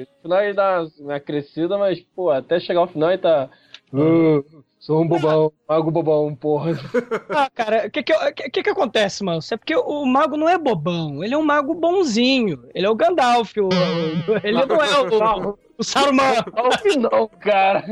[0.00, 3.48] no final ele dá uma crescida, mas, pô, até chegar ao final ele tá.
[3.92, 4.42] "Ah,
[4.80, 6.72] sou um bobão, mago bobão, porra.
[7.30, 8.12] Ah, cara, o que que,
[8.50, 9.40] que que acontece, mano?
[9.52, 12.64] É porque o mago não é bobão, ele é um mago bonzinho.
[12.74, 13.70] Ele é o Gandalf, o, o-
[14.42, 16.34] ele não é o, o Saruman.
[16.96, 17.84] Não, não, cara.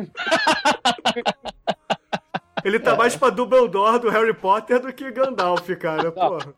[2.65, 6.55] Ele tá mais pra Dumbledore do Harry Potter do que Gandalf, cara, porra.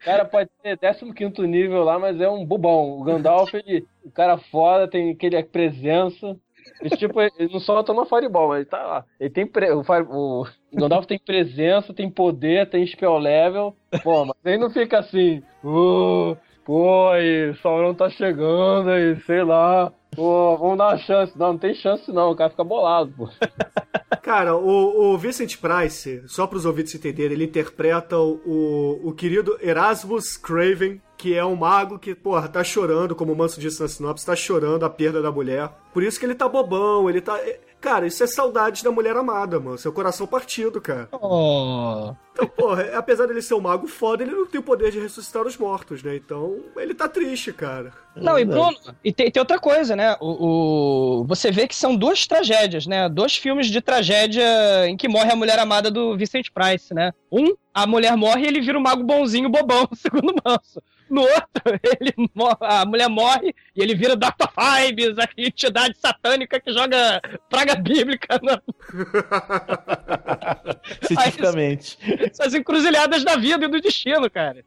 [0.00, 2.98] O cara pode ser 15 nível lá, mas é um bobão.
[2.98, 6.36] O Gandalf, ele, o cara foda, tem aquele presença.
[6.82, 9.04] Esse tipo, ele não solta uma fireball, mas ele tá lá.
[9.18, 9.70] Ele tem pre...
[9.72, 13.76] o, fire- o Gandalf tem presença, tem poder, tem spell level.
[14.02, 15.42] Pô, mas ele não fica assim.
[15.64, 19.90] "Uh, Pô, aí, Sauron tá chegando aí, sei lá.
[20.10, 21.38] Pô, vamos dar uma chance.
[21.38, 23.28] Não, não tem chance não, o cara fica bolado, pô.
[24.22, 29.58] Cara, o, o Vincent Price, só para os ouvintes entenderem, ele interpreta o, o querido
[29.62, 33.88] Erasmus Craven, que é um mago que, porra, tá chorando, como o Manso disse na
[33.88, 35.68] sinopse, tá chorando a perda da mulher.
[35.92, 37.36] Por isso que ele tá bobão, ele tá.
[37.80, 39.78] Cara, isso é saudade da mulher amada, mano.
[39.78, 41.08] Seu coração partido, cara.
[41.12, 42.12] Oh.
[42.32, 44.98] Então, porra, é, apesar dele ser um mago foda, ele não tem o poder de
[44.98, 46.16] ressuscitar os mortos, né?
[46.16, 47.92] Então, ele tá triste, cara.
[48.16, 50.16] Não, e Bruno, e tem, tem outra coisa, né?
[50.20, 53.08] O, o, você vê que são duas tragédias, né?
[53.08, 54.44] Dois filmes de tragédia
[54.88, 57.12] em que morre a mulher amada do Vincent Price, né?
[57.30, 60.82] Um, a mulher morre e ele vira um mago bonzinho bobão, segundo o Manso.
[61.10, 61.62] No outro,
[62.00, 62.14] ele
[62.60, 64.48] a mulher morre e ele vira Dr.
[64.54, 68.40] Fibes, a entidade satânica que joga praga bíblica.
[68.42, 68.60] Na...
[71.02, 71.98] Cientificamente.
[72.32, 74.64] São as encruzilhadas da vida e do destino, cara.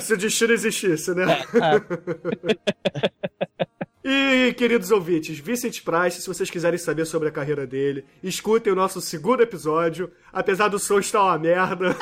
[0.00, 1.24] Se o destino existisse, né?
[1.54, 2.60] É, é.
[4.02, 8.76] E, queridos ouvintes, Vincent Price, se vocês quiserem saber sobre a carreira dele, escutem o
[8.76, 11.94] nosso segundo episódio, apesar do som estar uma merda.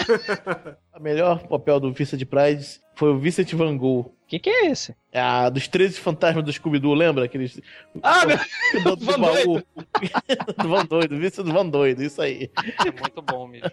[0.99, 4.01] O melhor papel do Vincent Price foi o Vincent Van Gogh.
[4.01, 4.95] O que, que é esse?
[5.15, 7.25] Ah, dos 13 fantasmas do Scooby-Doo, lembra?
[7.25, 7.61] Aqueles...
[8.03, 8.37] Ah, meu...
[8.83, 9.67] do, do Van Doido.
[10.59, 12.51] do Van Doido, Vincent Van Doido, isso aí.
[12.85, 13.71] É muito bom mesmo.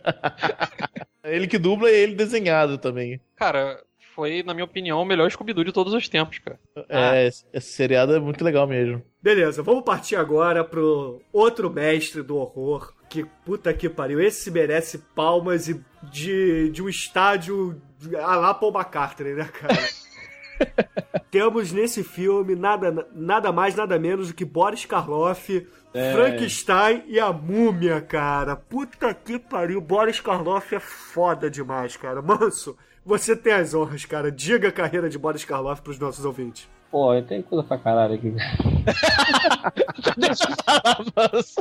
[1.25, 3.19] ele que dubla e ele desenhado também.
[3.35, 3.83] Cara,
[4.15, 6.57] foi, na minha opinião, o melhor Scooby-Doo de todos os tempos, cara.
[6.87, 9.03] É, esse, esse seriado é muito legal mesmo.
[9.21, 12.93] Beleza, vamos partir agora pro outro mestre do horror.
[13.09, 14.21] Que puta que pariu.
[14.21, 17.79] Esse merece palmas e de, de um estádio
[18.17, 19.75] a lá Paul McCartney, né, cara?
[21.29, 26.13] Temos nesse filme nada, nada mais, nada menos do que Boris Karloff, é.
[26.13, 28.55] Frankenstein e a Múmia, cara.
[28.55, 29.81] Puta que pariu.
[29.81, 32.21] Boris Karloff é foda demais, cara.
[32.21, 34.31] Manso, você tem as honras, cara.
[34.31, 36.67] Diga a carreira de Boris Karloff pros nossos ouvintes.
[36.89, 38.33] Pô, eu tenho coisa pra caralho aqui.
[40.17, 41.55] Deixa eu falar, moço.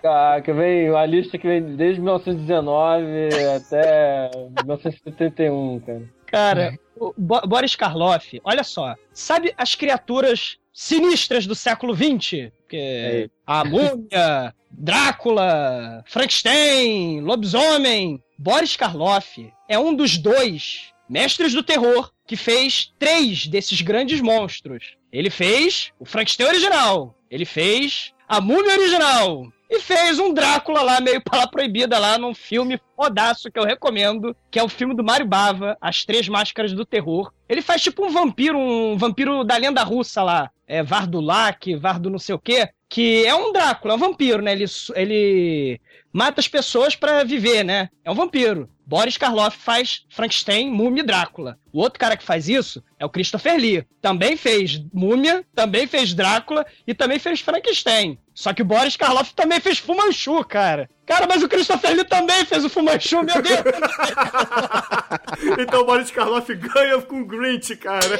[0.00, 4.30] Cara, que vem a lista que vem desde 1919 até
[4.64, 6.02] 1971, cara.
[6.26, 8.94] Cara, o Boris Karloff, olha só.
[9.12, 12.52] Sabe as criaturas sinistras do século XX?
[12.68, 13.30] Que é.
[13.46, 18.22] a múmia, Drácula, Frankenstein, lobisomem.
[18.38, 24.96] Boris Karloff é um dos dois mestres do terror que fez três desses grandes monstros.
[25.12, 31.00] Ele fez o Frankenstein original, ele fez a múmia original e fez um Drácula lá,
[31.00, 35.04] meio pala proibida lá, num filme fodaço que eu recomendo, que é o filme do
[35.04, 37.32] Mário Bava, As Três Máscaras do Terror.
[37.48, 42.18] Ele faz tipo um vampiro, um vampiro da lenda russa lá, é Vardulac, Vardo não
[42.18, 44.52] sei o quê, que é um Drácula, é um vampiro, né?
[44.52, 45.80] Ele, ele
[46.12, 47.88] mata as pessoas para viver, né?
[48.04, 48.68] É um vampiro.
[48.88, 51.58] Boris Karloff faz Frankenstein, Múmia e Drácula.
[51.70, 53.86] O outro cara que faz isso é o Christopher Lee.
[54.00, 58.18] Também fez Múmia, também fez Drácula e também fez Frankenstein.
[58.32, 60.88] Só que o Boris Karloff também fez Fumanchu, cara.
[61.04, 63.60] Cara, mas o Christopher Lee também fez o Fumanchu, meu Deus!
[65.60, 68.18] então o Boris Karloff ganha com o Grinch, cara.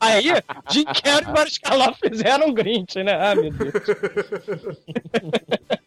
[0.00, 0.32] Aí,
[0.68, 3.14] Jim Carrey e Boris Karloff fizeram um Grinch, né?
[3.14, 3.72] Ah, meu Deus.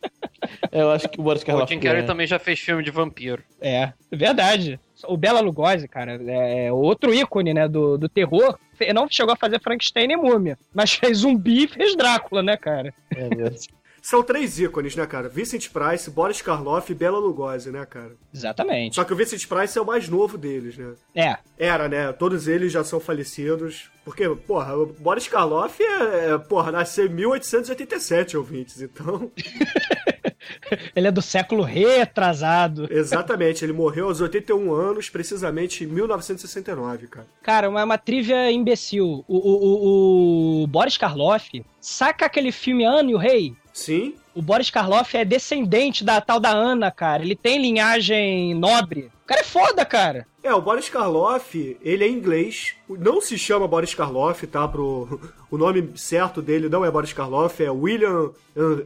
[0.74, 1.72] Eu acho que o Boris Karloff...
[1.72, 3.44] O Jim Carrey também já fez filme de vampiro.
[3.62, 4.80] É, verdade.
[5.08, 8.58] O Bela Lugosi, cara, é outro ícone, né, do, do terror.
[8.94, 12.94] Não chegou a fazer Frankenstein nem Múmia, mas fez zumbi e fez Drácula, né, cara?
[13.16, 13.74] É mesmo.
[14.04, 15.30] São três ícones, né, cara?
[15.30, 18.12] Vincent Price, Boris Karloff e Bela Lugosi, né, cara?
[18.34, 18.96] Exatamente.
[18.96, 20.94] Só que o Vincent Price é o mais novo deles, né?
[21.16, 21.38] É.
[21.58, 22.12] Era, né?
[22.12, 23.90] Todos eles já são falecidos.
[24.04, 29.32] Porque, porra, o Boris Karloff é, é porra, nasceu em 1887, ouvintes, então...
[30.94, 32.90] ele é do século retrasado.
[32.92, 37.28] Exatamente, ele morreu aos 81 anos, precisamente em 1969, cara.
[37.42, 39.24] Cara, uma, uma trivia imbecil.
[39.30, 43.56] O, o, o, o Boris Karloff, saca aquele filme Ana e o Rei?
[43.74, 44.16] Sim.
[44.36, 47.24] O Boris Karloff é descendente da tal da Ana, cara.
[47.24, 49.12] Ele tem linhagem nobre.
[49.24, 50.28] O cara é foda, cara.
[50.44, 52.76] É, o Boris Karloff, ele é inglês.
[52.88, 54.68] Não se chama Boris Karloff, tá?
[54.68, 55.20] Pro...
[55.50, 58.32] O nome certo dele não é Boris Karloff, é William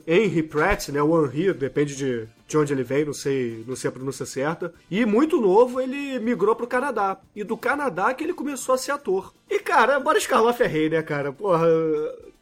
[0.06, 1.02] Henry Pratt, né?
[1.02, 4.73] O Henry, depende de, de onde ele veio, não sei, não sei a pronúncia certa.
[4.91, 7.17] E muito novo, ele migrou pro Canadá.
[7.36, 9.34] E do Canadá que ele começou a ser ator.
[9.50, 11.32] E, cara, Boris Karloff é rei, né, cara?
[11.32, 11.67] Porra,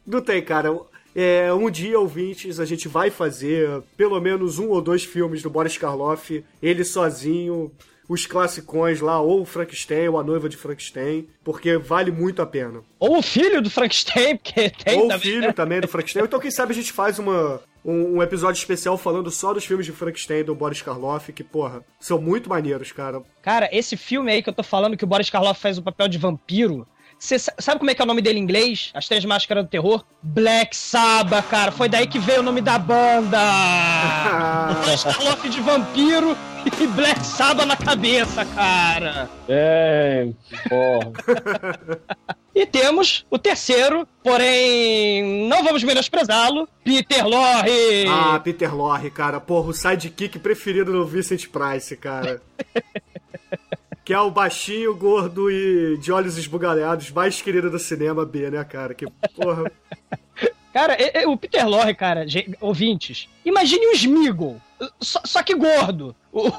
[0.06, 0.76] não tem, cara
[1.18, 5.48] É, um dia, ouvintes, a gente vai fazer pelo menos um ou dois filmes do
[5.48, 7.72] Boris Karloff, ele sozinho,
[8.06, 12.46] os classicões lá, ou o Frankenstein, ou a noiva de Frankenstein, porque vale muito a
[12.46, 12.82] pena.
[12.98, 15.52] Ou o filho do Frankenstein, porque tem Ou o filho né?
[15.52, 16.24] também do Frankenstein.
[16.24, 19.86] Então, quem sabe a gente faz uma, um, um episódio especial falando só dos filmes
[19.86, 23.22] de Frankenstein do Boris Karloff, que, porra, são muito maneiros, cara.
[23.40, 26.08] Cara, esse filme aí que eu tô falando que o Boris Karloff faz o papel
[26.08, 26.86] de vampiro.
[27.18, 28.90] Você sa- sabe como é que é o nome dele em inglês?
[28.94, 30.04] As Três Máscaras do Terror?
[30.22, 31.72] Black Sabbath, cara.
[31.72, 33.38] Foi daí que veio o nome da banda.
[35.02, 36.36] Karloff de vampiro
[36.80, 39.30] e Black Sabbath na cabeça, cara.
[39.48, 40.28] É,
[40.68, 41.12] porra.
[42.58, 48.06] E temos o terceiro, porém não vamos menosprezá-lo, Peter Lorre.
[48.08, 49.38] Ah, Peter Lorre, cara.
[49.38, 52.40] Porra, o sidekick preferido do Vincent Price, cara.
[54.06, 58.62] que é o baixinho, gordo e de olhos esbugalhados mais querido do cinema B, né,
[58.64, 58.94] cara?
[58.94, 59.70] Que, porra...
[60.72, 60.94] Cara,
[61.26, 62.26] o Peter Lorre, cara,
[62.60, 64.60] ouvintes, imagine o Smeagol,
[65.00, 66.14] só, só que gordo.
[66.30, 66.50] O, o-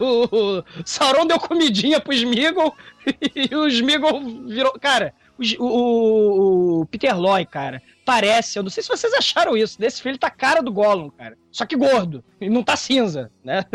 [0.00, 2.74] o- o Sauron deu comidinha pro Smeagol
[3.36, 4.72] e o Smeagol virou...
[4.80, 5.14] Cara,
[5.58, 10.02] o, o- o Peter Lorre, cara, parece, eu não sei se vocês acharam isso, nesse
[10.02, 11.36] filme ele tá cara do Gollum, cara.
[11.50, 13.64] Só que gordo, e não tá cinza, né?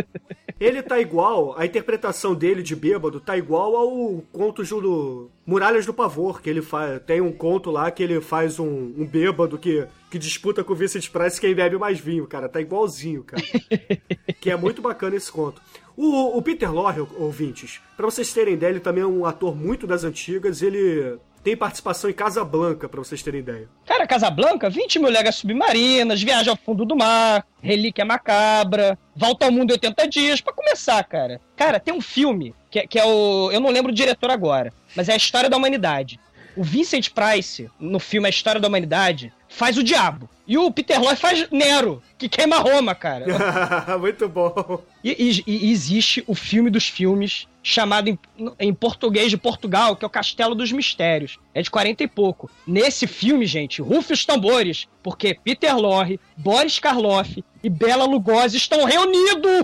[0.57, 5.93] Ele tá igual, a interpretação dele de bêbado tá igual ao conto do Muralhas do
[5.93, 7.01] Pavor, que ele faz.
[7.05, 8.65] Tem um conto lá que ele faz um,
[8.97, 12.47] um bêbado que, que disputa com o Vincent Price quem bebe mais vinho, cara.
[12.47, 13.43] Tá igualzinho, cara.
[14.39, 15.61] que é muito bacana esse conto.
[15.97, 19.85] O, o Peter Lorre, ouvintes, pra vocês terem ideia, ele também é um ator muito
[19.85, 23.69] das antigas, ele tem participação em Casablanca, pra vocês terem ideia.
[23.85, 29.51] Cara, Casablanca, 20 mil léguas submarinas, Viagem ao Fundo do Mar, Relíquia Macabra, Volta ao
[29.51, 31.39] Mundo em 80 Dias, pra começar, cara.
[31.55, 33.51] Cara, tem um filme, que, é- que é o...
[33.51, 36.19] Eu não lembro o diretor agora, mas é a História da Humanidade.
[36.57, 40.27] O Vincent Price, no filme A História da Humanidade, faz o diabo.
[40.47, 43.25] E o Peter Lorre faz Nero, que queima Roma, cara.
[43.99, 44.81] muito bom.
[45.03, 48.19] E, e- e existe o filme dos filmes, chamado em,
[48.59, 51.39] em português de Portugal, que é o Castelo dos Mistérios.
[51.51, 52.47] É de 40 e pouco.
[52.65, 58.85] Nesse filme, gente, rufe os tambores, porque Peter Lorre, Boris Karloff e Bela Lugosi estão
[58.85, 59.63] reunidos!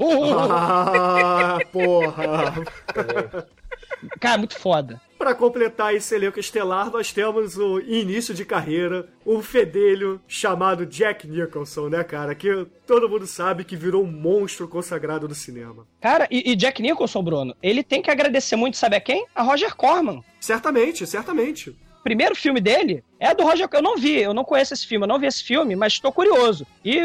[0.49, 2.55] Ah, porra!
[4.19, 5.01] Cara, muito foda.
[5.17, 11.27] Pra completar esse elenco estelar, nós temos o início de carreira, um fedelho chamado Jack
[11.27, 12.33] Nicholson, né, cara?
[12.33, 15.85] Que todo mundo sabe que virou um monstro consagrado do cinema.
[15.99, 19.25] Cara, e, e Jack Nicholson, Bruno, ele tem que agradecer muito, sabe a quem?
[19.35, 20.23] A Roger Corman.
[20.39, 21.75] Certamente, certamente.
[22.01, 25.03] O primeiro filme dele é do Roger Eu não vi, eu não conheço esse filme,
[25.03, 26.65] eu não vi esse filme, mas estou curioso.
[26.83, 26.99] E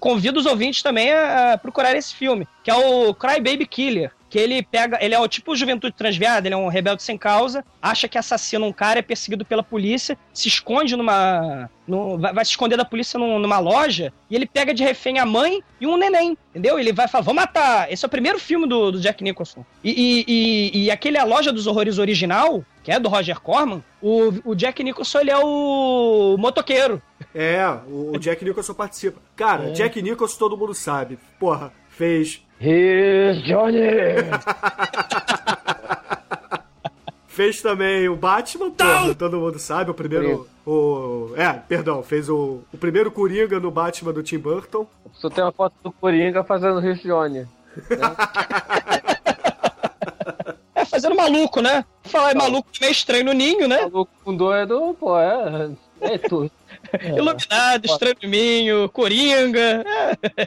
[0.00, 4.10] convido os ouvintes também a, a procurar esse filme, que é o Cry Baby Killer.
[4.30, 4.96] Que ele pega.
[5.02, 8.64] Ele é o tipo juventude transviada, ele é um rebelde sem causa, acha que assassina
[8.64, 11.68] um cara, é perseguido pela polícia, se esconde numa.
[11.86, 15.18] num- vai, vai se esconder da polícia num- numa loja, e ele pega de refém
[15.18, 16.38] a mãe e um neném.
[16.50, 16.78] Entendeu?
[16.78, 17.92] Ele vai falar, vou matar.
[17.92, 19.64] Esse é o primeiro filme do, do Jack Nicholson.
[19.82, 23.82] E, e, e, e aquele A Loja dos Horrores original, que é do Roger Corman,
[24.00, 27.02] o, o Jack Nicholson ele é o motoqueiro.
[27.34, 29.20] É, o Jack Nicholson participa.
[29.34, 31.18] Cara, Jack Nicholson todo mundo sabe.
[31.38, 32.42] Porra, fez.
[32.60, 33.78] Here's Johnny!
[37.26, 40.46] Fez também o Batman, porra, todo mundo sabe, o primeiro.
[40.66, 44.86] O, é, perdão, fez o, o primeiro Coringa no Batman do Tim Burton.
[45.14, 47.46] Só tem uma foto do Coringa fazendo Here's Johnny.
[50.74, 51.84] É, fazendo maluco, né?
[52.02, 53.82] Falar é maluco meio estranho no ninho, né?
[53.82, 55.70] Maluco com doido, pô, é.
[56.00, 56.50] É tudo.
[57.16, 59.84] Iluminado, estranho coringa.
[60.36, 60.46] é.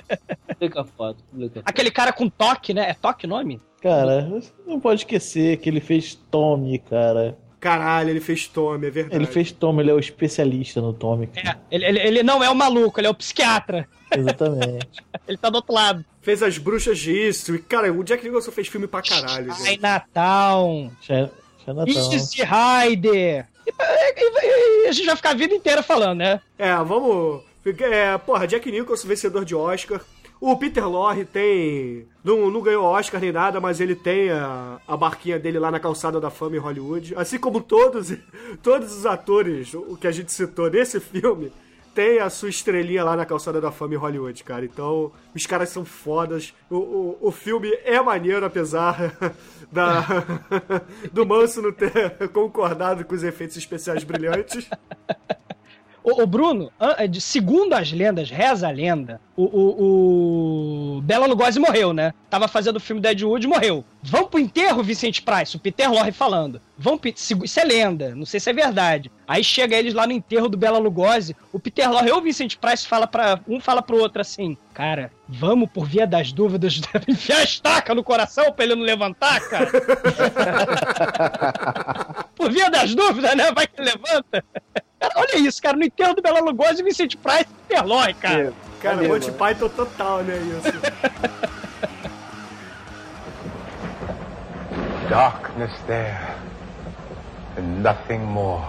[0.53, 1.69] Publica a foto, publica a foto.
[1.69, 2.89] Aquele cara com toque, né?
[2.89, 3.61] É toque o nome?
[3.81, 7.37] Cara, você não pode esquecer que ele fez Tommy, cara.
[7.59, 9.15] Caralho, ele fez Tommy, é verdade.
[9.15, 11.29] Ele fez Tommy, ele é o especialista no Tommy.
[11.35, 13.87] É, ele, ele, ele não é o maluco, ele é o psiquiatra.
[14.15, 14.87] Exatamente.
[15.27, 16.05] Ele tá do outro lado.
[16.21, 17.55] Fez as bruxas de isso.
[17.55, 19.81] E, cara, o Jack Nicholson fez filme pra caralho, Ai, gente.
[19.81, 20.91] Natal.
[21.01, 21.29] Xe-
[21.65, 22.13] Xenatão.
[22.13, 23.47] Easy Rider.
[23.79, 26.41] A gente vai ficar a vida inteira falando, né?
[26.57, 27.41] É, vamos.
[27.65, 30.01] É, porra, Jack Nicholson, vencedor de Oscar.
[30.39, 32.05] O Peter Lorre tem.
[32.21, 35.79] Não, não ganhou Oscar nem nada, mas ele tem a, a barquinha dele lá na
[35.79, 37.15] calçada da fama em Hollywood.
[37.15, 38.13] Assim como todos,
[38.61, 41.49] todos os atores, o que a gente citou nesse filme,
[41.93, 44.65] tem a sua estrelinha lá na calçada da fama em Hollywood, cara.
[44.65, 46.53] Então, os caras são fodas.
[46.69, 49.13] O, o, o filme é maneiro, apesar
[49.71, 50.05] da,
[51.11, 54.67] do Manso não ter concordado com os efeitos especiais brilhantes.
[56.03, 61.93] Ô, Bruno, é segundo as lendas, reza a lenda, o, o, o Bela Lugosi morreu,
[61.93, 62.13] né?
[62.29, 63.85] Tava fazendo o filme Deadwood e morreu.
[64.01, 66.59] Vão pro enterro, Vicente Price, o Peter Lorre falando.
[66.77, 69.09] Vão, isso é lenda, não sei se é verdade.
[69.25, 72.57] Aí chega eles lá no enterro do Bela Lugosi, o Peter Lorre ou o Vicente
[72.57, 77.37] Price fala para um fala pro outro assim, cara, vamos por via das dúvidas enfiar
[77.37, 79.71] a estaca no coração pra ele não levantar, cara.
[82.43, 83.51] por via das dúvidas, né?
[83.53, 84.43] Vai que levanta.
[84.99, 85.77] Cara, olha isso, cara.
[85.77, 88.51] No enterro do Bela Lugosi, Vicente Price e Peter Lorre, cara.
[88.81, 89.31] Cara, Valeu, Monty.
[89.31, 90.35] Python total, né?
[90.37, 90.73] Isso.
[95.09, 96.17] Darkness there,
[97.57, 98.65] and nothing more.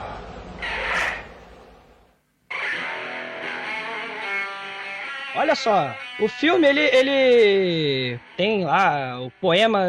[5.37, 9.81] Olha só, o filme, ele, ele tem lá o poema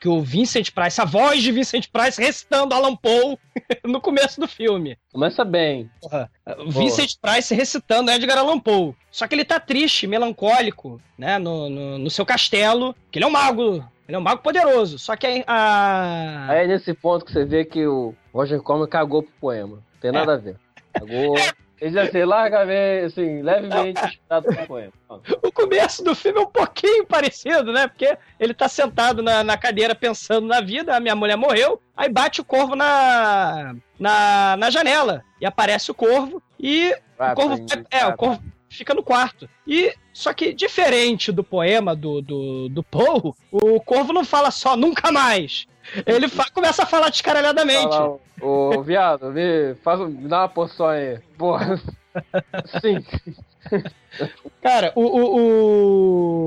[0.00, 3.36] que o Vincent Price, a voz de Vincent Price recitando Alan Poe
[3.84, 4.96] no começo do filme.
[5.12, 5.90] Começa bem.
[6.00, 6.30] Porra,
[6.60, 8.94] o Vincent Price recitando Edgar Allan Poe.
[9.10, 13.28] Só que ele tá triste, melancólico, né, no, no, no seu castelo, que ele é
[13.28, 14.98] um mago, ele é um mago poderoso.
[14.98, 15.42] Só que a...
[15.46, 16.50] a...
[16.50, 19.76] Aí é nesse ponto que você vê que o Roger Corman cagou pro poema.
[19.76, 20.56] Não tem nada a ver.
[20.94, 21.34] Cagou.
[21.80, 22.62] Ele já sei, larga
[23.04, 24.92] assim, levemente inspirado pro poema.
[25.42, 27.86] O começo do filme é um pouquinho parecido, né?
[27.86, 32.08] Porque ele tá sentado na, na cadeira pensando na vida, a minha mulher morreu, aí
[32.08, 35.24] bate o corvo na, na, na janela.
[35.40, 39.48] E aparece o corvo e Vai o corvo, aprender, é, o corvo fica no quarto.
[39.66, 44.76] E só que diferente do poema do, do, do Poe, o corvo não fala só
[44.76, 45.66] nunca mais.
[46.06, 47.88] Ele fa- começa a falar descaralhadamente.
[47.88, 51.18] Fala, ô, viado, me, faz, um- me dá uma porção aí.
[51.36, 51.80] Porra.
[52.80, 53.04] Sim.
[54.62, 55.40] Cara, o, o,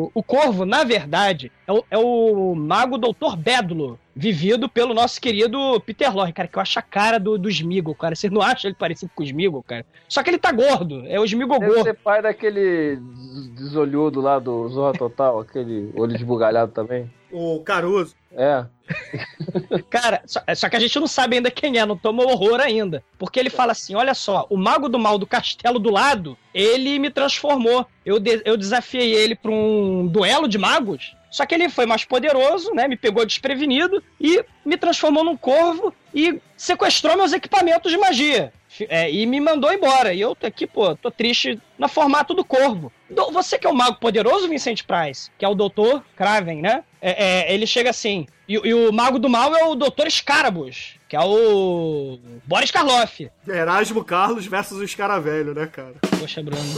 [0.05, 5.21] o, o Corvo, na verdade, é o, é o mago Doutor Bédulo, vivido pelo nosso
[5.21, 8.15] querido Peter Lorre, cara, que eu acho a cara do, do Smeagol, cara.
[8.15, 9.85] Vocês não acham ele parecido com o Smeagol, cara?
[10.09, 11.83] Só que ele tá gordo, é o Smeagol Deve gordo.
[11.85, 17.09] ser pai daquele des- desolhudo lá do Zorra Total, aquele olho esbugalhado também.
[17.31, 18.15] O Caruso.
[18.33, 18.65] É.
[19.89, 23.03] Cara, só, só que a gente não sabe ainda quem é, não toma horror ainda.
[23.17, 26.97] Porque ele fala assim: olha só, o mago do mal do castelo do lado, ele
[26.99, 27.85] me transformou.
[28.05, 31.15] Eu, de- eu desafiei ele pra um duelo de magos.
[31.29, 32.87] Só que ele foi mais poderoso, né?
[32.89, 38.51] Me pegou desprevenido e me transformou num corvo e sequestrou meus equipamentos de magia.
[38.89, 40.13] É, e me mandou embora.
[40.13, 42.91] E eu tô aqui, pô, tô triste no formato do corvo.
[43.09, 46.83] Do- Você que é o mago poderoso, Vincent Price, que é o doutor Craven, né?
[47.01, 48.25] É, é, ele chega assim.
[48.47, 53.29] E, e o mago do mal é o doutor Scarabus, que é o Boris Karloff.
[53.47, 55.95] Erasmo Carlos versus o Escaravelho, né, cara?
[56.19, 56.61] Poxa, Bruno.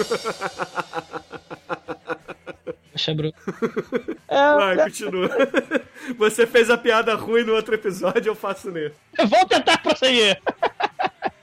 [2.91, 3.33] Poxa, Bruno.
[4.27, 5.29] É, Vai, continua.
[6.17, 8.95] Você fez a piada ruim no outro episódio, eu faço nesse.
[9.27, 10.39] Vou tentar prosseguir.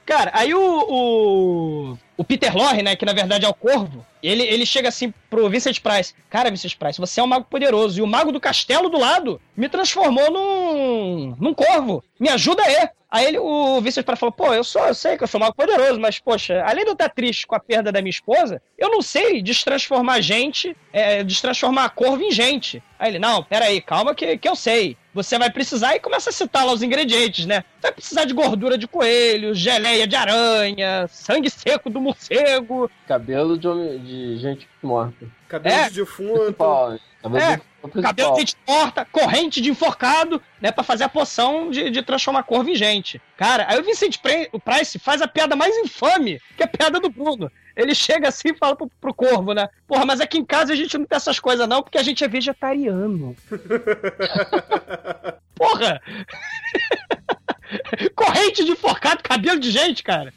[0.05, 4.42] Cara, aí o, o, o Peter Lorre, né, que na verdade é o Corvo, ele,
[4.42, 6.14] ele chega assim pro Vincent Price.
[6.28, 7.98] Cara, Vincent Price, você é um mago poderoso.
[7.98, 12.05] E o mago do castelo do lado me transformou num, num corvo.
[12.18, 12.88] Me ajuda aí.
[13.11, 15.57] Aí ele, o Vincent Price falou, pô, eu sou, eu sei que eu sou mago
[15.57, 18.88] poderoso, mas, poxa, além de eu estar triste com a perda da minha esposa, eu
[18.88, 22.80] não sei destransformar gente, é, destransformar corvo em gente.
[22.98, 24.96] Aí ele, não, peraí, calma que, que eu sei.
[25.13, 27.65] Você vai precisar e começa a citar lá os ingredientes, né?
[27.83, 32.89] Vai precisar de gordura de coelho, geleia de aranha, sangue seco do morcego.
[33.09, 35.27] Cabelo de, homem, de gente morta.
[35.49, 35.89] Cabelo É.
[35.89, 36.55] de defunto.
[36.55, 38.03] Cabelo É, principal.
[38.03, 40.71] Cabelo de gente morta, corrente de enforcado, né?
[40.71, 43.21] Pra fazer a poção de, de transformar corvo em gente.
[43.37, 44.17] Cara, aí o Vincent
[44.65, 47.51] Price faz a piada mais infame, que é a piada do Bruno.
[47.81, 49.68] Ele chega assim e fala pro, pro corvo, né?
[49.87, 52.22] Porra, mas aqui em casa a gente não tem essas coisas não, porque a gente
[52.22, 53.35] é vegetariano.
[55.55, 56.01] Porra!
[58.14, 60.33] Corrente de enforcado, cabelo de gente, cara.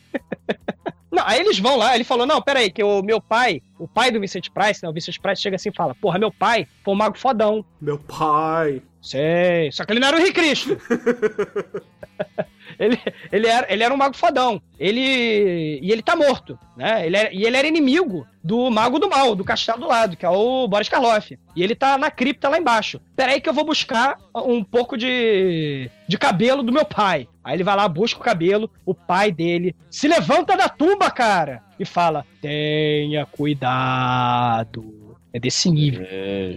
[1.12, 4.10] Não, aí eles vão lá, ele falou, não, peraí, que o meu pai, o pai
[4.10, 6.94] do Vincent Price, né, o Vincent Price chega assim e fala, porra, meu pai foi
[6.94, 7.64] um mago fodão.
[7.80, 8.82] Meu pai.
[9.00, 10.76] Sei, só que ele não era o Rei Cristo.
[12.80, 13.00] ele,
[13.32, 14.62] ele, era, ele era um mago fodão.
[14.80, 15.80] Ele.
[15.82, 17.06] E ele tá morto, né?
[17.06, 20.26] Ele era- e ele era inimigo do Mago do Mal, do castelo do lado, que
[20.26, 21.38] é o Boris Karloff.
[21.56, 23.00] E ele tá na cripta lá embaixo.
[23.16, 27.28] Peraí que eu vou buscar um pouco de, de cabelo do meu pai.
[27.44, 31.62] Aí ele vai lá, busca o cabelo, o pai dele se levanta da tumba, cara,
[31.80, 35.02] e fala: tenha cuidado.
[35.36, 36.06] É desse nível.
[36.10, 36.56] É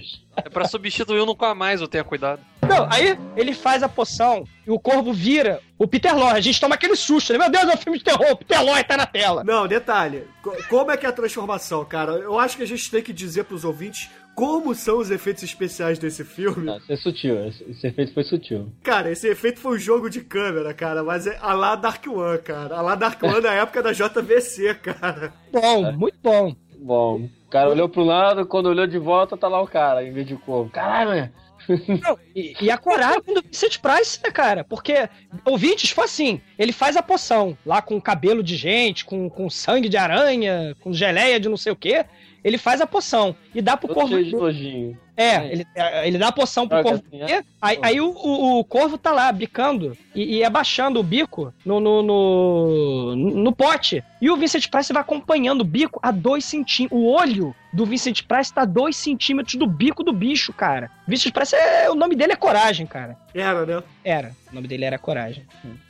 [0.53, 2.41] pra substituir um com a mais, eu tenha cuidado.
[2.68, 6.37] Não, aí ele faz a poção e o corvo vira o Peter Lorre.
[6.39, 7.39] A gente toma aquele susto, né?
[7.39, 9.45] Meu Deus, é um filme de terror, o Peter Lorre tá na tela.
[9.45, 10.24] Não, detalhe.
[10.43, 12.12] Co- Como é que é a transformação, cara?
[12.12, 15.99] Eu acho que a gente tem que dizer pros ouvintes como são os efeitos especiais
[15.99, 16.68] desse filme.
[16.70, 18.70] Ah, isso é sutil, esse, esse efeito foi sutil.
[18.82, 22.39] Cara, esse efeito foi um jogo de câmera, cara, mas é a lá Dark One,
[22.41, 22.76] cara.
[22.76, 25.32] A lá Dark One na época da JVC, cara.
[25.51, 26.55] Bom, muito bom.
[26.87, 30.12] Bom, o cara olhou pro lado, quando olhou de volta, tá lá o cara, em
[30.12, 30.70] vez de corvo.
[30.70, 31.32] Caralho, né?
[32.01, 34.62] Não, e, e a coragem do Vincent Price, né, cara?
[34.62, 35.09] Porque
[35.45, 39.89] ouvintes foi assim: ele faz a poção lá com cabelo de gente, com, com sangue
[39.89, 42.05] de aranha, com geleia de não sei o quê.
[42.45, 44.14] Ele faz a poção e dá pro Todo corvo.
[44.14, 44.99] cheio de nojinho.
[45.17, 47.05] É, ele, é, ele dá a poção pro Joga corvo.
[47.09, 47.45] assim, né?
[47.61, 51.81] Aí, aí o, o, o corvo tá lá, bicando e, e abaixando o bico no,
[51.81, 54.05] no, no, no pote.
[54.21, 57.01] E o Vincent Price vai acompanhando o bico a dois centímetros.
[57.01, 60.91] O olho do Vincent Price tá a dois centímetros do bico do bicho, cara.
[61.07, 63.17] Vincent Price, é, o nome dele é Coragem, cara.
[63.35, 63.83] Era, né?
[64.03, 64.33] Era.
[64.51, 65.45] O nome dele era Coragem.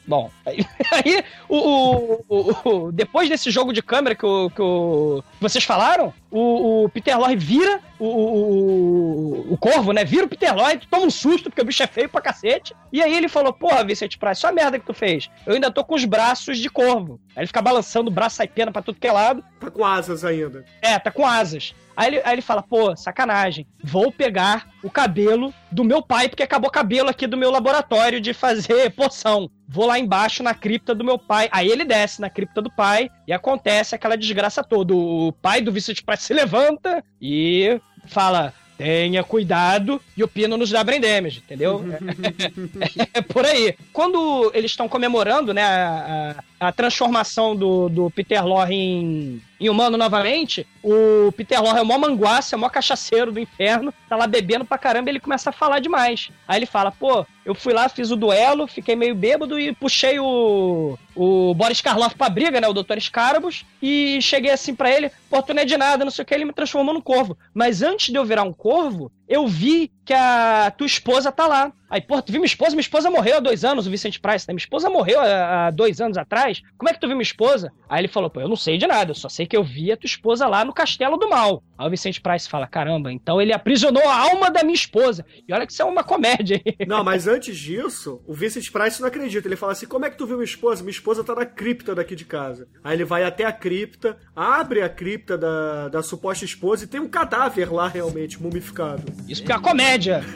[0.06, 4.60] Bom, aí, aí o, o- o- o- depois desse jogo de câmera que, o, que
[4.62, 10.04] o- vocês falaram, o, o Peter Lorre vira o, o, o corvo, né?
[10.04, 12.74] Vira o Peter Lorre, toma um susto, porque o bicho é feio pra cacete.
[12.92, 15.30] E aí ele falou: Porra, Vicente Price, só a merda que tu fez.
[15.46, 17.20] Eu ainda tô com os braços de corvo.
[17.34, 19.44] Aí ele fica balançando o braço, sai pena pra tudo que é lado.
[19.60, 20.64] Tá com asas ainda.
[20.80, 21.74] É, tá com asas.
[21.96, 26.42] Aí ele, aí ele fala, pô, sacanagem, vou pegar o cabelo do meu pai, porque
[26.42, 29.50] acabou cabelo aqui do meu laboratório de fazer poção.
[29.68, 31.48] Vou lá embaixo na cripta do meu pai.
[31.50, 34.94] Aí ele desce na cripta do pai e acontece aquela desgraça toda.
[34.94, 38.52] O pai do Vicente Price se levanta e fala.
[38.78, 41.82] Tenha cuidado e o pino nos dá brain damage, entendeu?
[43.14, 43.74] é por aí.
[43.90, 49.68] Quando eles estão comemorando, né, a, a- a transformação do, do Peter Lorre em, em
[49.68, 53.92] humano novamente, o Peter Lorre é o mó manguaça, é o mó cachaceiro do inferno,
[54.08, 56.30] tá lá bebendo pra caramba e ele começa a falar demais.
[56.48, 60.18] Aí ele fala, pô, eu fui lá, fiz o duelo, fiquei meio bêbado e puxei
[60.18, 62.98] o, o Boris Karloff pra briga, né, o Dr.
[63.00, 66.26] Scarabus, e cheguei assim pra ele, pô, tu não é de nada, não sei o
[66.26, 67.36] que, ele me transformou num corvo.
[67.52, 71.72] Mas antes de eu virar um corvo, eu vi que a tua esposa tá lá.
[71.90, 72.70] Aí, pô, tu viu minha esposa?
[72.70, 74.54] Minha esposa morreu há dois anos, o Vicente Price, né?
[74.54, 76.62] Minha esposa morreu há, há dois anos atrás.
[76.76, 77.72] Como é que tu viu minha esposa?
[77.88, 79.92] Aí ele falou, pô, eu não sei de nada, eu só sei que eu vi
[79.92, 81.62] a tua esposa lá no Castelo do Mal.
[81.78, 85.24] Aí o Vicente Price fala, caramba, então ele aprisionou a alma da minha esposa.
[85.46, 86.60] E olha que isso é uma comédia.
[86.86, 89.46] Não, mas antes disso, o Vincent Price não acredita.
[89.46, 90.82] Ele fala assim: como é que tu viu minha esposa?
[90.82, 92.68] Minha esposa tá na cripta daqui de casa.
[92.82, 97.00] Aí ele vai até a cripta, abre a cripta da, da suposta esposa e tem
[97.00, 99.02] um cadáver lá realmente, mumificado.
[99.28, 100.20] Isso porque é uma comédia.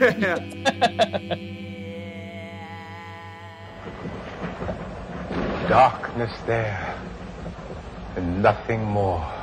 [5.69, 6.97] Darkness there,
[8.17, 9.41] and nothing more.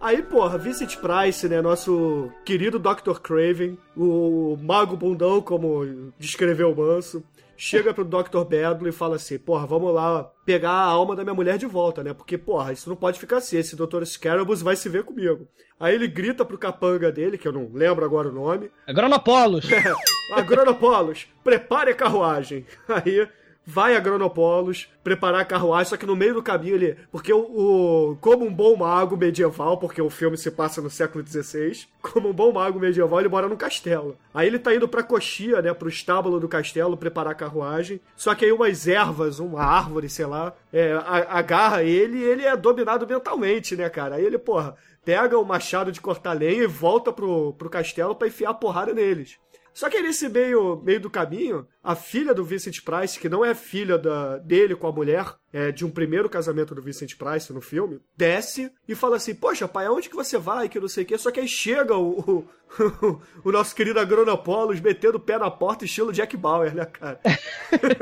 [0.00, 1.60] Aí, porra, Vincent Price, né?
[1.60, 3.20] Nosso querido Dr.
[3.20, 7.22] Craven, o mago bundão, como descreveu o Manso,
[7.58, 8.44] chega pro Dr.
[8.48, 12.02] Bedlo e fala assim: porra, vamos lá pegar a alma da minha mulher de volta,
[12.04, 12.14] né?
[12.14, 13.58] Porque, porra, isso não pode ficar assim.
[13.58, 14.04] Esse Dr.
[14.04, 15.46] Scarabus vai se ver comigo.
[15.78, 18.70] Aí ele grita pro capanga dele, que eu não lembro agora o nome.
[18.86, 19.66] Agronopolos.
[20.32, 22.64] Agronopolos, prepare a carruagem.
[22.88, 23.28] Aí
[23.70, 26.96] vai a Agronopolos preparar a carruagem, só que no meio do caminho ele.
[27.12, 31.22] Porque o, o- Como um bom mago medieval, porque o filme se passa no século
[31.26, 34.16] XVI, como um bom mago medieval, ele mora num castelo.
[34.32, 35.74] Aí ele tá indo pra coxia, né?
[35.74, 38.00] Pro estábulo do castelo preparar a carruagem.
[38.16, 40.92] Só que aí umas ervas, uma árvore, sei lá, é,
[41.28, 44.14] agarra ele e ele é dominado mentalmente, né, cara?
[44.16, 48.28] Aí ele, porra, pega o machado de cortar lenha e volta pro, pro castelo pra
[48.28, 49.36] enfiar a porrada neles.
[49.78, 53.54] Só que nesse meio, meio do caminho, a filha do Vincent Price, que não é
[53.54, 57.60] filha da, dele com a mulher, é de um primeiro casamento do Vincent Price no
[57.60, 60.68] filme, desce e fala assim: Poxa, pai, aonde que você vai?
[60.68, 61.16] Que não sei o quê.
[61.16, 65.84] Só que aí chega o, o, o nosso querido Agronopolos metendo o pé na porta,
[65.84, 67.20] estilo Jack Bauer, né, cara?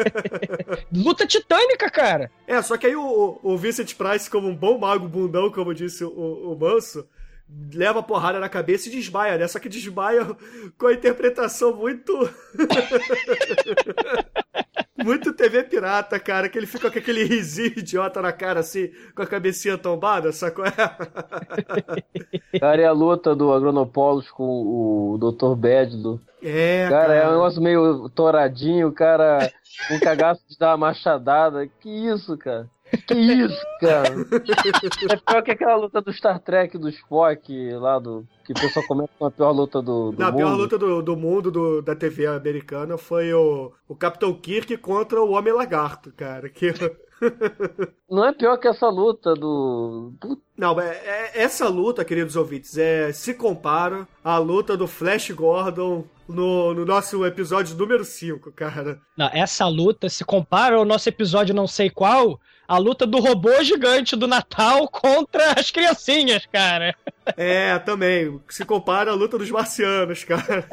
[0.90, 2.30] Luta titânica, cara.
[2.46, 6.02] É, só que aí o, o Vincent Price, como um bom mago bundão, como disse
[6.02, 7.06] o, o Manso,
[7.72, 9.47] leva a porrada na cabeça e desmaia, né?
[9.47, 10.26] Só que desmaia
[10.78, 12.12] com a interpretação muito.
[15.05, 19.22] muito TV pirata, cara, que ele fica com aquele risinho idiota na cara, assim, com
[19.22, 20.64] a cabecinha tombada, sacou?
[22.59, 25.55] Cara, e a luta do Agronopolos com o Dr.
[25.55, 26.20] Bedlo.
[26.42, 27.32] É, cara, é um cara.
[27.32, 29.51] negócio meio toradinho, o cara
[29.90, 31.66] um cagaço de dar uma machadada.
[31.80, 32.68] Que isso, cara?
[33.07, 34.14] Que isso, cara?
[35.11, 38.26] É pior que aquela luta do Star Trek do Spock lá do.
[38.45, 40.39] Que o pessoal comenta com a pior luta do, do Não, a mundo.
[40.39, 45.20] pior luta do, do mundo do- da TV americana foi o, o Capitão Kirk contra
[45.20, 46.49] o Homem Lagarto, cara.
[46.49, 46.72] Que
[48.09, 50.12] Não é pior que essa luta do.
[50.57, 56.05] Não, é, é- essa luta, queridos ouvintes, é, se compara à luta do Flash Gordon
[56.28, 59.01] no, no nosso episódio número 5, cara.
[59.16, 63.62] Não, essa luta se compara ao nosso episódio não sei qual, a luta do robô
[63.62, 66.94] gigante do Natal contra as criancinhas, cara.
[67.36, 68.40] É, também.
[68.48, 70.66] Se compara à luta dos marcianos, cara.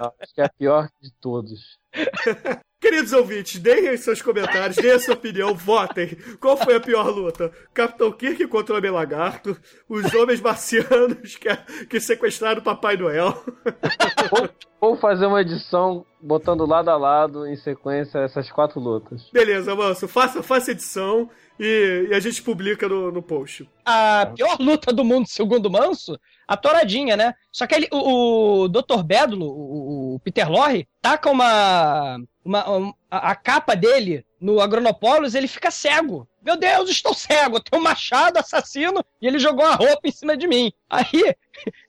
[0.00, 1.78] Não, acho que é a pior de todos.
[2.84, 6.18] Queridos ouvintes, deem seus comentários, deem a sua opinião, votem.
[6.38, 7.50] Qual foi a pior luta?
[7.72, 9.56] Capitão Kirk contra o Homem Lagarto,
[9.88, 11.48] os homens marcianos que,
[11.86, 13.42] que sequestraram o Papai Noel.
[14.78, 19.30] Ou fazer uma edição botando lado a lado em sequência essas quatro lutas.
[19.32, 23.68] Beleza, manso, faça, faça edição e, e a gente publica no, no post.
[23.84, 27.34] A pior luta do mundo, segundo Manso, a toradinha, né?
[27.52, 29.02] Só que ele, o, o Dr.
[29.04, 35.34] Bédulo, o, o Peter Lorre, taca uma, uma, um- a, a capa dele no Agronopolis,
[35.34, 36.28] ele fica cego.
[36.42, 40.36] Meu Deus, estou cego, tenho um machado assassino e ele jogou a roupa em cima
[40.36, 40.70] de mim.
[40.90, 41.34] Aí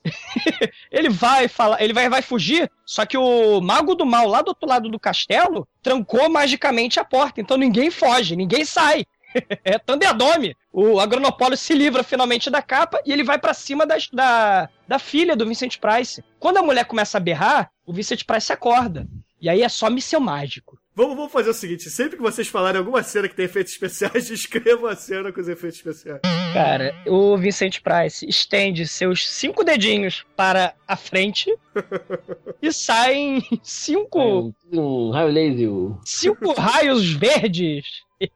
[0.91, 4.49] ele vai falar, ele vai, vai fugir, só que o Mago do Mal lá do
[4.49, 9.05] outro lado do castelo trancou magicamente a porta, então ninguém foge, ninguém sai.
[9.63, 10.55] É Thunderdome.
[10.71, 14.99] O Agronopolis se livra finalmente da capa e ele vai pra cima das- da, da
[14.99, 16.23] filha do Vincent Price.
[16.39, 19.07] Quando a mulher começa a berrar, o Vincent Price acorda.
[19.41, 20.77] E aí é só míssel mágico.
[20.97, 24.27] Vamos, vamos fazer o seguinte: sempre que vocês falarem alguma cena que tem efeitos especiais,
[24.29, 26.21] descrevam a cena com os efeitos especiais.
[26.53, 31.53] Cara, o Vincent Price estende seus cinco dedinhos para a frente
[32.61, 35.69] e saem cinco, Um raio laser.
[36.05, 37.85] cinco raios verdes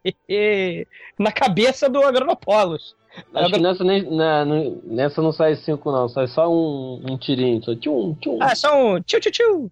[1.18, 2.96] na cabeça do Agronopolis.
[3.34, 4.46] Acho que nessa, nem, na-
[4.86, 6.08] nessa não sai cinco, não.
[6.08, 7.62] Sai só um, um tirinho.
[7.64, 8.38] Só tchum, tchum.
[8.42, 9.72] Ah, só um tchu tchu tchu.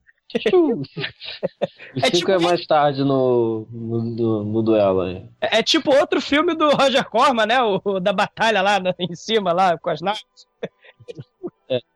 [0.53, 0.81] O
[1.95, 5.23] É cinco tipo- é mais tarde no, no, no- no duelo aí.
[5.39, 7.61] É, é tipo outro filme do Roger Corman, né?
[7.63, 10.23] O, o da batalha lá no- em cima, lá com as naves.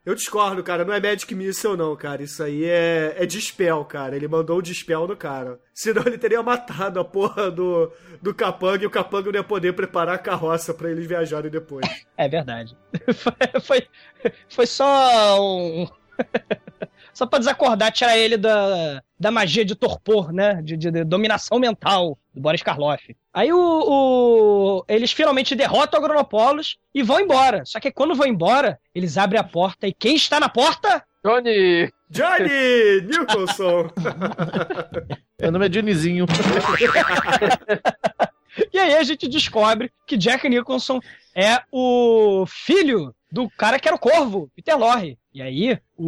[0.06, 0.84] Eu discordo, cara.
[0.84, 2.24] Não é Magic Missile, não, cara.
[2.24, 4.16] Isso aí é, é Dispel, cara.
[4.16, 5.60] Ele mandou o Dispel no cara.
[5.74, 7.92] Senão ele teria matado a porra do,
[8.22, 11.86] do Capanga e o Capanga não ia poder preparar a carroça pra eles viajarem depois.
[12.18, 12.78] É verdade.
[13.20, 13.88] Foi, foi,
[14.48, 15.88] foi só um.
[17.14, 20.62] Só pra desacordar, tirar ele da, da magia de torpor, né?
[20.64, 23.16] De, de- de dominação mental do Boris Karloff.
[23.34, 27.64] Aí o, o- eles finalmente derrotam o Agronopolis e vão embora.
[27.66, 31.04] Só que quando vão embora, eles abrem a porta e quem está na porta?
[31.24, 31.92] Johnny!
[32.10, 33.90] Johnny Nicholson!
[35.40, 36.26] Meu nome é Dionísinho.
[38.74, 41.00] E aí a gente descobre que Jack Nicholson
[41.34, 45.18] é o filho do cara que era o Corvo, Peter Lorre.
[45.34, 46.04] E aí o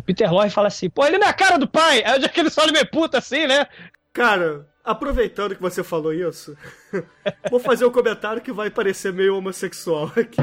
[0.00, 2.02] Peter Lorre fala assim, pô, ele não é a cara do pai.
[2.04, 3.66] Aí o Jack Nicholson meio puta assim, né?
[4.12, 6.56] Cara, aproveitando que você falou isso,
[7.50, 10.42] vou fazer um comentário que vai parecer meio homossexual aqui.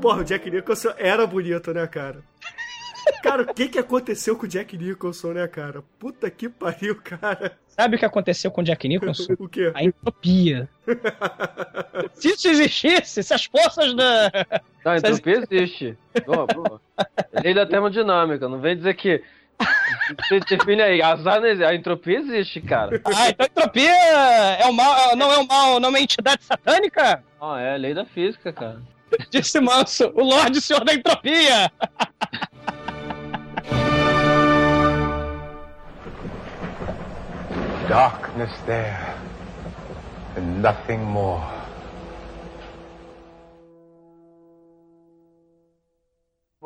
[0.00, 2.22] Porra, o Jack Nicholson era bonito, né, cara?
[3.22, 5.82] Cara, o que que aconteceu com o Jack Nicholson, né, cara?
[5.98, 7.58] Puta que pariu, cara.
[7.76, 9.34] Sabe o que aconteceu com o Jack Nicholson?
[9.38, 9.72] O quê?
[9.74, 10.68] A entropia.
[12.14, 14.30] se isso existisse, se as forças da...
[14.84, 15.98] Não, a entropia existe.
[16.24, 16.80] Boa, boa.
[17.42, 19.22] Lei da termodinâmica, não vem dizer que.
[20.18, 21.64] Você define aí, azar não existe.
[21.64, 23.00] A entropia existe, cara.
[23.04, 26.44] Ah, então a entropia é o mal, não é o mal, não é uma entidade
[26.44, 27.24] satânica?
[27.40, 28.80] Ah, é lei da física, cara.
[29.30, 31.72] Disse Manso, o Lorde Senhor da Entropia.
[37.88, 39.20] Darkness there,
[40.36, 41.63] and nothing more.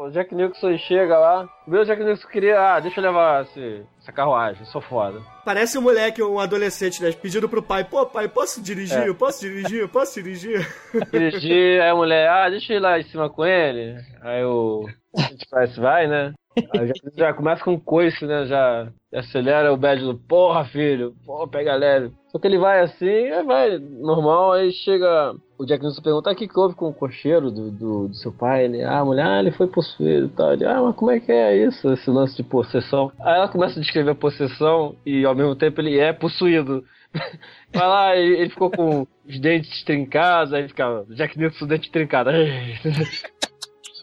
[0.09, 1.49] O Jack Nicholson chega lá.
[1.67, 2.59] Meu Jack Nicholson queria.
[2.59, 5.21] Ah, deixa eu levar esse, essa carruagem, sou foda.
[5.45, 7.13] Parece um moleque, um adolescente, né?
[7.13, 9.09] Pedindo pro pai, pô, pai, posso dirigir?
[9.09, 9.13] É.
[9.13, 9.89] Posso dirigir?
[9.89, 10.67] Posso dirigir?
[11.13, 13.97] Dirigir, aí a mulher, ah, deixa eu ir lá em cima com ele.
[14.23, 14.87] Aí o.
[15.17, 16.33] A gente parece, vai, né?
[16.75, 18.47] Aí já, já começa com um coice, né?
[18.47, 21.15] Já acelera o badge do porra, filho.
[21.25, 22.13] Pô, pega leve.
[22.29, 25.35] Só que ele vai assim, aí vai normal, aí chega.
[25.59, 28.15] O Jack Nicholson pergunta: ah, o que, que houve com o cocheiro do, do, do
[28.15, 28.67] seu pai?
[28.67, 30.53] Ele, ah, a mulher, ah, ele foi possuído e tal.
[30.53, 33.11] Ele, ah, mas como é que é isso, esse lance de possessão?
[33.21, 36.85] Aí ela começa a descrever a possessão e ao mesmo tempo ele é possuído.
[37.75, 42.31] Vai lá, ele, ele ficou com os dentes trincados, aí fica Jack Nicholson, dente trincado.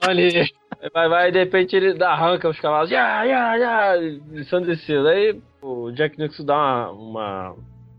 [0.07, 0.45] Olha,
[0.93, 3.97] vai, vai, de repente ele arranca os cavalos, já, já, já,
[4.33, 5.07] ensandecido.
[5.07, 7.55] Aí o Jack Nicholson dá uma, uma,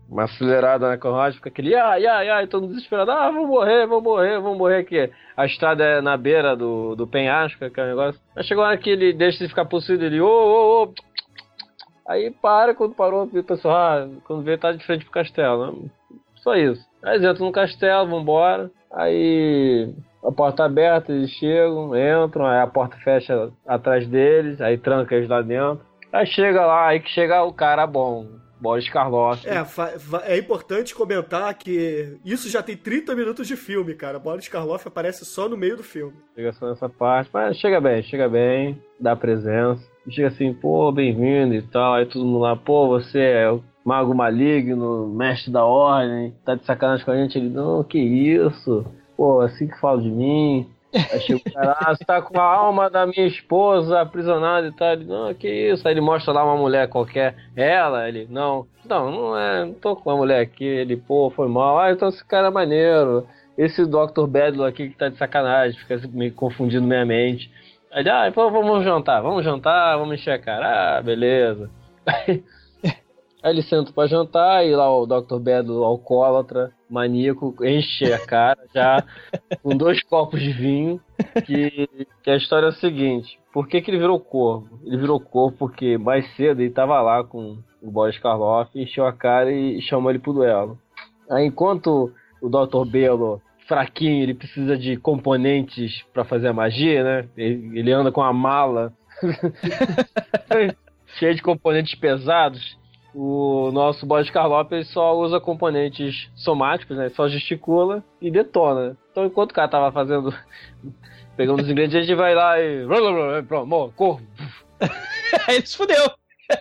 [0.09, 4.01] uma acelerada na carruagem, fica aquele, ya, ya, e todo desesperado, ah, vou morrer, vou
[4.01, 5.11] morrer, vou morrer aqui.
[5.35, 8.19] A estrada é na beira do, do penhasco, aquele negócio.
[8.35, 10.93] Aí chegou a hora que ele deixa de ficar possuído, ele, ô, ô, ô.
[12.07, 15.89] Aí para, quando parou, o pessoal, ah, quando veio tá de frente pro castelo, né?
[16.35, 16.81] Só isso.
[17.03, 18.71] Aí eles entram no castelo, vambora.
[18.93, 19.93] Aí
[20.23, 25.29] a porta aberta, eles chegam, entram, aí a porta fecha atrás deles, aí tranca eles
[25.29, 25.85] lá dentro.
[26.11, 28.25] Aí chega lá, aí que chega o cara bom,
[28.59, 29.45] Boris Karloff.
[29.47, 29.63] É,
[30.33, 34.19] é importante comentar que isso já tem 30 minutos de filme, cara.
[34.19, 36.13] Boris Karloff aparece só no meio do filme.
[36.35, 39.81] Chega só nessa parte, mas chega bem, chega bem, dá presença.
[40.09, 41.95] Chega assim, pô, bem-vindo e tal.
[41.95, 46.65] Aí todo mundo lá, pô, você é o mago maligno, mestre da ordem, tá de
[46.65, 47.37] sacanagem com a gente?
[47.37, 48.85] Ele, não, que isso?
[49.15, 50.69] Pô, assim que fala de mim.
[50.93, 54.71] Aí chega o cara, ah, você tá com a alma da minha esposa aprisionada e
[54.71, 54.93] tal.
[54.93, 55.87] Ele, não, que isso?
[55.87, 57.35] Aí ele mostra lá uma mulher qualquer.
[57.55, 60.63] Ela, ele, não, não, não é, não tô com uma mulher aqui.
[60.63, 61.79] Ele, pô, foi mal.
[61.79, 63.27] Ah, então esse cara é maneiro.
[63.57, 64.27] Esse Dr.
[64.27, 67.51] Bedlo aqui que tá de sacanagem, fica me confundindo minha mente.
[67.91, 70.97] Aí, ah, então vamos jantar, vamos jantar, vamos encher a cara.
[70.97, 71.69] Ah, beleza.
[72.05, 72.43] Aí,
[73.43, 75.39] Aí ele senta pra jantar e lá o Dr.
[75.39, 79.03] Bedo, alcoólatra, maníaco, enche a cara já
[79.61, 81.01] com dois copos de vinho.
[81.45, 81.89] Que,
[82.23, 84.79] que a história é a seguinte: por que, que ele virou corvo?
[84.85, 89.13] Ele virou corvo porque mais cedo ele tava lá com o Boris Karloff, encheu a
[89.13, 90.77] cara e chamou ele pro duelo.
[91.29, 92.11] Aí enquanto
[92.41, 92.89] o Dr.
[92.89, 97.29] Belo fraquinho, ele precisa de componentes para fazer a magia, né?
[97.35, 98.93] Ele, ele anda com a mala
[101.17, 102.77] cheia de componentes pesados
[103.19, 107.09] o nosso Karloff ele só usa componentes somáticos, né?
[107.09, 108.95] Só gesticula e detona.
[109.11, 110.31] Então enquanto o cara tava fazendo.
[111.35, 112.85] pegando os ingredientes, a gente vai lá e.
[113.47, 114.21] Pronto, corvo.
[115.47, 116.11] Aí ele se fudeu.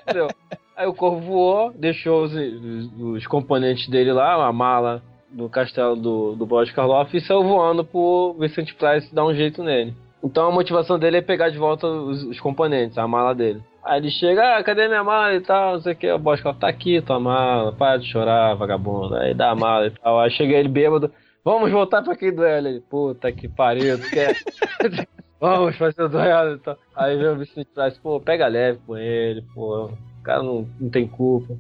[0.09, 0.29] fudeu.
[0.75, 6.37] Aí o corvo voou, deixou os, os, componentes dele lá, a mala do castelo do,
[6.37, 9.95] do Boris Karloff e saiu voando pro Vicente Price dar um jeito nele.
[10.25, 13.63] Então a motivação dele é pegar de volta os, os componentes, a mala dele.
[13.87, 16.11] Aí ele chega, ah, cadê minha mala e tal, não sei o que.
[16.11, 19.15] O Bosco tá aqui, tua mala, para de chorar, vagabundo.
[19.15, 20.19] Aí dá a mala e tal.
[20.19, 21.13] Aí chega ele bêbado,
[21.45, 22.67] vamos voltar pra aquele duelo.
[22.67, 24.35] Ele, puta que pariu, tu quer.
[25.41, 26.77] vamos fazer o duelo e tal.
[26.97, 29.85] Aí vem o Vicente traz, pô, pega leve com ele, pô.
[29.85, 31.57] O cara não, não tem culpa.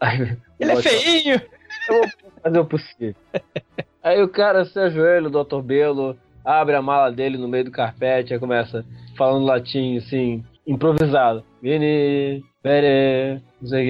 [0.00, 1.42] Aí, ele é feinho!
[1.90, 2.10] Eu vou
[2.42, 3.14] fazer o possível.
[4.02, 5.60] Aí o cara se ajoelha, o Dr.
[5.60, 8.82] Belo, abre a mala dele no meio do carpete, aí começa
[9.14, 11.44] falando latim, assim, improvisado.
[11.62, 13.86] Vini, Pere, não sei o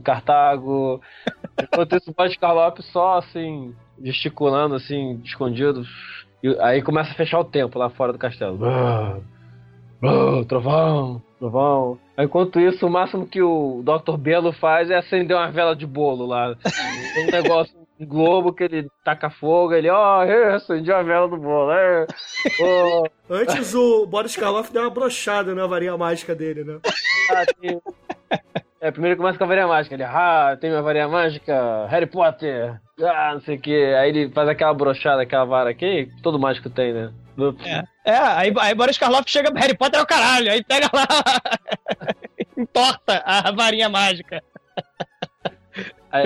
[0.00, 1.00] Cartago.
[1.62, 5.84] Enquanto isso, o Bate Carlop só assim, gesticulando assim, escondido.
[6.42, 8.58] E aí começa a fechar o tempo lá fora do castelo.
[10.46, 11.98] Trovão, trovão.
[12.18, 14.18] Enquanto isso, o máximo que o Dr.
[14.18, 16.54] Belo faz é acender uma vela de bolo lá.
[17.16, 21.72] Um negócio globo que ele taca fogo, ele, ó, oh, acendi a vela do bolo.
[21.72, 22.06] É.
[22.60, 23.04] Oh.
[23.32, 26.80] Antes o Boris Karloff deu uma brochada na varinha mágica dele, né?
[27.30, 27.80] Ah, tem...
[28.80, 29.94] É, primeiro começa com a varinha mágica.
[29.94, 33.94] Ele, ah, tem minha varinha mágica, Harry Potter, ah, não sei o que.
[33.94, 37.12] Aí ele faz aquela brochada, aquela vara aqui, todo mágico tem, né?
[38.04, 41.06] É, é aí, aí Boris Karloff chega, Harry Potter é o caralho, aí pega lá,
[42.56, 44.42] entorta a varinha mágica.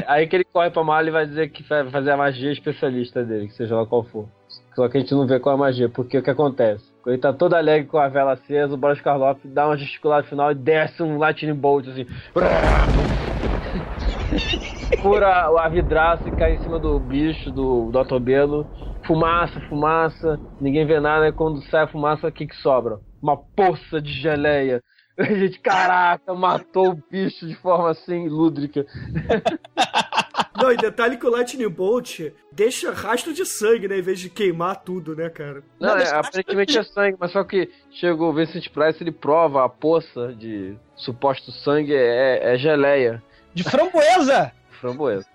[0.06, 3.24] Aí, que ele corre pra mala e vai dizer que vai fazer a magia especialista
[3.24, 4.28] dele, que seja lá qual for.
[4.74, 6.84] Só que a gente não vê qual é a magia, porque o que acontece?
[7.02, 10.26] Quando ele tá todo alegre com a vela acesa, o Boris Karloff dá uma gesticulada
[10.26, 12.04] final e desce um lightning bolt assim.
[15.00, 18.18] Fura a vidraça e cai em cima do bicho, do Dr.
[18.20, 18.66] Belo.
[19.06, 21.28] Fumaça, fumaça, ninguém vê nada.
[21.28, 22.98] E quando sai a fumaça, o que, que sobra?
[23.22, 24.82] Uma poça de geleia
[25.20, 28.86] a gente, caraca, matou o bicho de forma assim, lúdrica.
[30.56, 33.98] Não, e detalhe que o Lightning Bolt deixa rastro de sangue, né?
[33.98, 35.62] Em vez de queimar tudo, né, cara?
[35.78, 36.78] Não, é, aparentemente de...
[36.78, 41.52] é sangue, mas só que chegou o Vincent Price, ele prova a poça de suposto
[41.52, 43.22] sangue é, é geleia.
[43.54, 44.52] De framboesa!
[44.80, 45.26] framboesa.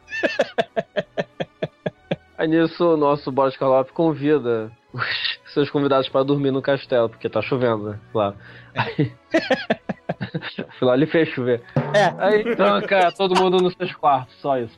[2.37, 7.27] Aí nisso, o nosso Boris Karloff convida os seus convidados para dormir no castelo, porque
[7.27, 7.99] tá chovendo, né?
[8.11, 8.35] Claro.
[8.75, 9.11] Aí.
[10.77, 11.63] Fui lá, ele fez chover.
[11.93, 12.13] É.
[12.17, 14.77] Aí tranca todo mundo nos seus quartos, só isso.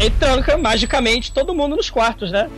[0.00, 2.50] e tranca magicamente todo mundo nos quartos, né?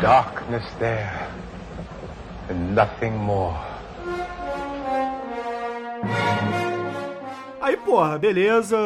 [0.00, 1.28] Darkness there,
[2.50, 3.56] and nothing more.
[7.62, 8.76] Aí, porra, beleza,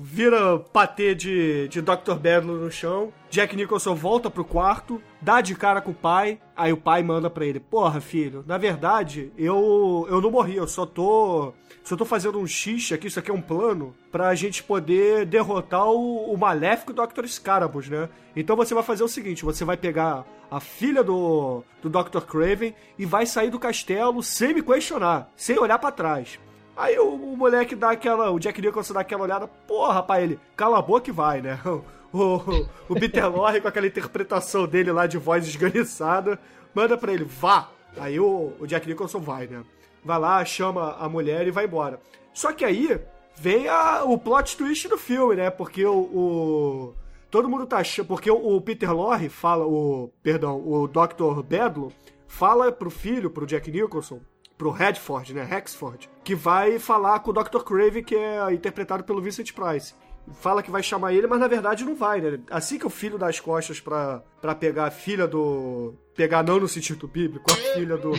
[0.00, 2.14] vira patê de, de Dr.
[2.18, 3.12] Bedlo no chão.
[3.28, 6.40] Jack Nicholson volta pro quarto, dá de cara com o pai.
[6.56, 10.66] Aí o pai manda pra ele: Porra, filho, na verdade, eu, eu não morri, eu
[10.66, 11.52] só tô.
[11.82, 15.86] Só tô fazendo um xixi aqui, isso aqui é um plano, pra gente poder derrotar
[15.86, 17.26] o, o maléfico Dr.
[17.26, 18.08] Scarabus, né?
[18.34, 22.20] Então você vai fazer o seguinte: você vai pegar a filha do, do Dr.
[22.20, 26.38] Craven e vai sair do castelo sem me questionar, sem olhar para trás.
[26.76, 28.30] Aí o, o, moleque dá aquela.
[28.30, 31.58] O Jack Nicholson dá aquela olhada, porra, rapaz, ele, cala a boca e vai, né?
[32.14, 36.38] O, o, o Peter Lorre, com aquela interpretação dele lá de voz esganiçada,
[36.72, 37.68] manda pra ele, vá!
[37.96, 39.64] Aí o, o Jack Nicholson vai, né?
[40.04, 41.98] Vai lá, chama a mulher e vai embora.
[42.32, 43.00] Só que aí
[43.36, 45.50] vem a, o plot twist do filme, né?
[45.50, 45.96] Porque o.
[45.96, 46.94] o
[47.30, 48.06] todo mundo tá achando.
[48.06, 49.66] Porque o, Peter Lorre fala.
[49.66, 50.10] O.
[50.22, 51.42] Perdão, o Dr.
[51.42, 51.92] Bedlo
[52.26, 54.20] fala pro filho, pro Jack Nicholson,
[54.56, 55.42] pro Redford, né?
[55.44, 57.62] Rexford, que vai falar com o Dr.
[57.64, 59.94] Crave, que é interpretado pelo Vincent Price.
[60.40, 62.40] Fala que vai chamar ele, mas na verdade não vai, né?
[62.50, 65.94] Assim que o filho dá as costas pra, pra pegar a filha do.
[66.14, 68.12] Pegar não no sentido bíblico, a filha do,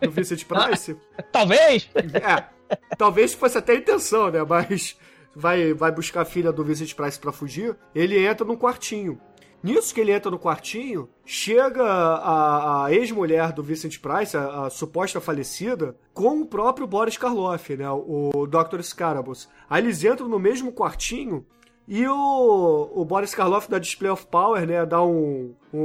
[0.00, 0.96] do Vincent Price.
[1.30, 1.88] talvez!
[1.94, 2.44] É.
[2.98, 4.42] Talvez fosse até a intenção, né?
[4.42, 4.98] Mas
[5.36, 7.76] vai, vai buscar a filha do Vincent Price para fugir.
[7.94, 9.20] Ele entra num quartinho.
[9.62, 14.70] Nisso que ele entra no quartinho, chega a, a ex-mulher do Vincent Price, a, a,
[14.70, 18.80] suposta falecida, com o próprio Boris Karloff, né, o Dr.
[18.82, 19.48] Scarabus.
[19.68, 21.44] Aí eles entram no mesmo quartinho
[21.88, 24.84] e o, o Boris Karloff dá Display of Power, né?
[24.84, 25.78] Dá um, um,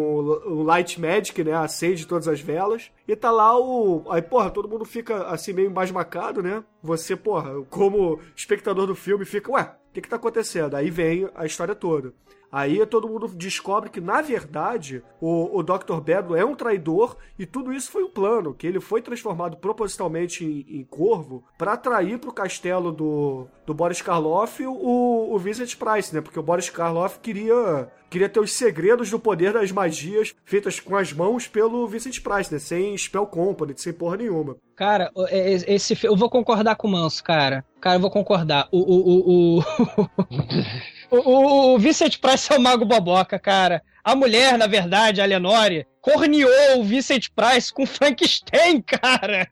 [0.48, 1.54] um, Light Magic, né?
[1.54, 2.90] Acende todas as velas.
[3.08, 4.04] E tá lá o.
[4.10, 6.64] Aí, porra, todo mundo fica assim meio embasbacado, né?
[6.82, 10.76] Você, porra, como espectador do filme, fica, ué, o que que tá acontecendo?
[10.76, 12.14] Aí vem a história toda.
[12.52, 16.02] Aí todo mundo descobre que, na verdade, o, o Dr.
[16.04, 20.44] Bedlo é um traidor e tudo isso foi um plano, que ele foi transformado propositalmente
[20.44, 25.76] em, em corvo para atrair para o castelo do, do Boris Karloff o, o Vincent
[25.78, 26.20] Price, né?
[26.20, 30.98] Porque o Boris Karloff queria queria ter os segredos do poder das magias feitas com
[30.98, 32.60] as mãos pelo Vincent Price, né?
[32.60, 34.58] Sem Spell Company, sem porra nenhuma.
[34.76, 37.64] Cara, é, esse eu vou concordar com o Manso, cara.
[37.80, 38.68] Cara, eu vou concordar.
[38.72, 39.64] O, o, o, o...
[41.12, 43.84] O, o, Vincent Price é o mago boboca, cara.
[44.02, 49.48] A mulher, na verdade, a Lenore, corneou o Vincent Price com Frankenstein, cara.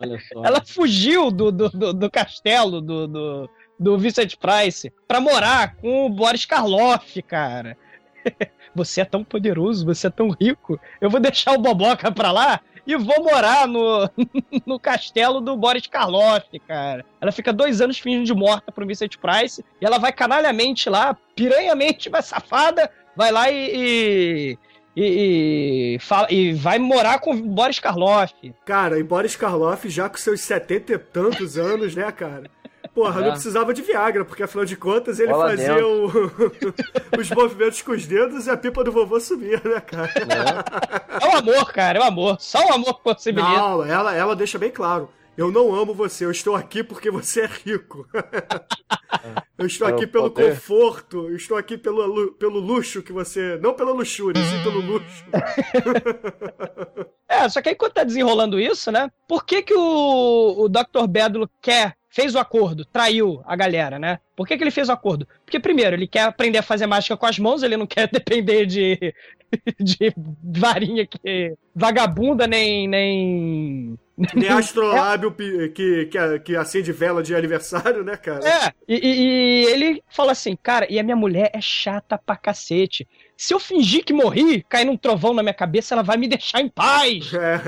[0.00, 0.44] Olha só.
[0.44, 6.06] Ela fugiu do, do, do, do castelo do, do, do Vincent Price pra morar com
[6.06, 7.76] o Boris Karloff, cara.
[8.74, 10.78] Você é tão poderoso, você é tão rico.
[11.00, 14.10] Eu vou deixar o Boboca pra lá e vou morar no,
[14.64, 17.04] no castelo do Boris Karloff, cara.
[17.20, 21.14] Ela fica dois anos fingindo de morta pro Vincent Price e ela vai canalhamente lá,
[21.36, 24.58] piranhamente, vai safada, vai lá e, e...
[25.00, 28.34] E, e, fala, e, vai morar com Boris Karloff.
[28.64, 32.50] Cara, e Boris Karloff já com seus setenta e tantos anos, né, cara?
[32.94, 33.24] Porra, é.
[33.24, 36.06] não precisava de Viagra, porque afinal de contas ele Bola fazia o...
[37.18, 40.10] os movimentos com os dedos e a pipa do vovô subia, né, cara?
[40.16, 41.24] É.
[41.24, 42.36] é o amor, cara, é o amor.
[42.40, 43.48] Só o amor possibilita.
[43.48, 45.08] Não, ela, ela deixa bem claro.
[45.38, 48.08] Eu não amo você, eu estou aqui porque você é rico.
[49.56, 53.56] eu estou aqui pelo conforto, eu estou aqui pelo, pelo luxo que você.
[53.62, 55.24] Não pela luxúria, sim pelo luxo.
[57.30, 59.08] é, só que aí quando tá desenrolando isso, né?
[59.28, 61.06] Por que, que o, o Dr.
[61.08, 64.18] Bedlo quer fez o acordo, traiu a galera, né?
[64.34, 65.26] Por que, que ele fez o acordo?
[65.44, 68.66] Porque, primeiro, ele quer aprender a fazer mágica com as mãos, ele não quer depender
[68.66, 69.14] de,
[69.78, 70.12] de
[70.42, 72.88] varinha que vagabunda, nem.
[72.88, 73.98] nem...
[74.34, 78.40] Nem astrolábio que, que, que acende vela de aniversário, né, cara?
[78.44, 83.06] É, e, e, ele fala assim, cara, e a minha mulher é chata pra cacete.
[83.40, 86.60] Se eu fingir que morri, cair num trovão na minha cabeça, ela vai me deixar
[86.60, 87.30] em paz.
[87.38, 87.58] É.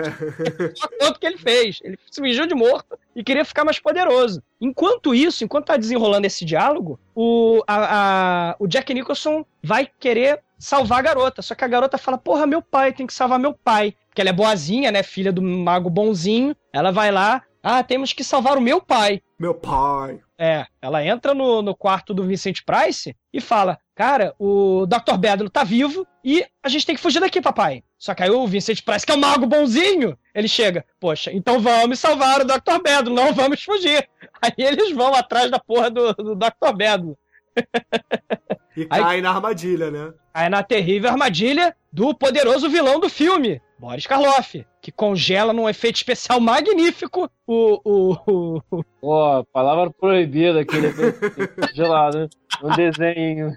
[0.99, 1.79] Quanto que ele fez?
[1.83, 4.43] Ele se fingiu de morto e queria ficar mais poderoso.
[4.61, 10.41] Enquanto isso, enquanto tá desenrolando esse diálogo, o, a, a, o Jack Nicholson vai querer
[10.59, 11.41] salvar a garota.
[11.41, 13.95] Só que a garota fala: Porra, meu pai, tem que salvar meu pai.
[14.09, 15.03] Porque ela é boazinha, né?
[15.03, 16.57] Filha do mago bonzinho.
[16.73, 17.43] Ela vai lá.
[17.62, 19.23] Ah, temos que salvar o meu pai.
[19.39, 20.21] Meu pai.
[20.39, 25.18] É, ela entra no, no quarto do Vincent Price e fala: Cara, o Dr.
[25.18, 27.84] Bedlo tá vivo e a gente tem que fugir daqui, papai.
[27.98, 31.61] Só que aí o Vincent Price, que é um mago bonzinho, ele chega: Poxa, então
[31.61, 32.80] vamos salvar o Dr.
[32.82, 34.09] Bedlo, não vamos fugir.
[34.40, 36.74] Aí eles vão atrás da porra do, do Dr.
[36.74, 37.18] Bedlo.
[38.76, 40.14] E cai aí, na armadilha, né?
[40.32, 45.96] Cai na terrível armadilha do poderoso vilão do filme, Boris Karloff, que congela num efeito
[45.96, 47.80] especial magnífico o.
[47.84, 48.84] o, o...
[49.01, 50.94] Pô, palavra proibida aquele
[51.74, 52.28] gelado, né?
[52.62, 53.53] Um desenho.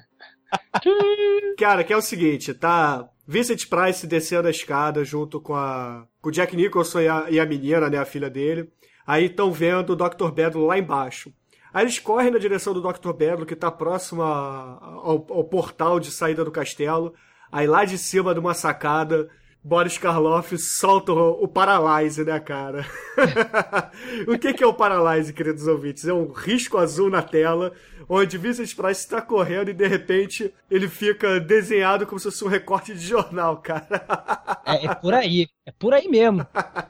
[1.57, 3.07] Cara, que é o seguinte, tá?
[3.27, 7.39] Vincent Price descendo a escada junto com a com o Jack Nicholson e a, e
[7.39, 8.69] a menina, né, a filha dele.
[9.05, 10.31] Aí estão vendo o Dr.
[10.31, 11.33] Bedlo lá embaixo.
[11.73, 13.11] Aí eles correm na direção do Dr.
[13.13, 17.13] Bedlo, que tá próximo a- ao, ao portal de saída do castelo.
[17.51, 19.29] Aí lá de cima de uma sacada,
[19.63, 22.85] Boris Karloff solta o, o Paralyze, né, cara?
[24.27, 26.05] o que, que é o Paralyze, queridos ouvintes?
[26.05, 27.71] É um risco azul na tela,
[28.09, 32.49] onde Vincent Price está correndo e de repente ele fica desenhado como se fosse um
[32.49, 34.61] recorte de jornal, cara.
[34.65, 35.47] É, é por aí.
[35.65, 36.45] É por aí mesmo.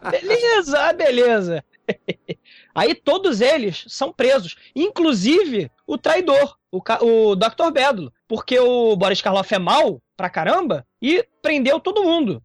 [0.10, 1.64] Beleza, ah, beleza.
[2.74, 7.72] Aí todos eles são presos, inclusive o traidor, o, o Dr.
[7.72, 12.42] Bedlo, porque o Boris Karloff é mau pra caramba e prendeu todo mundo.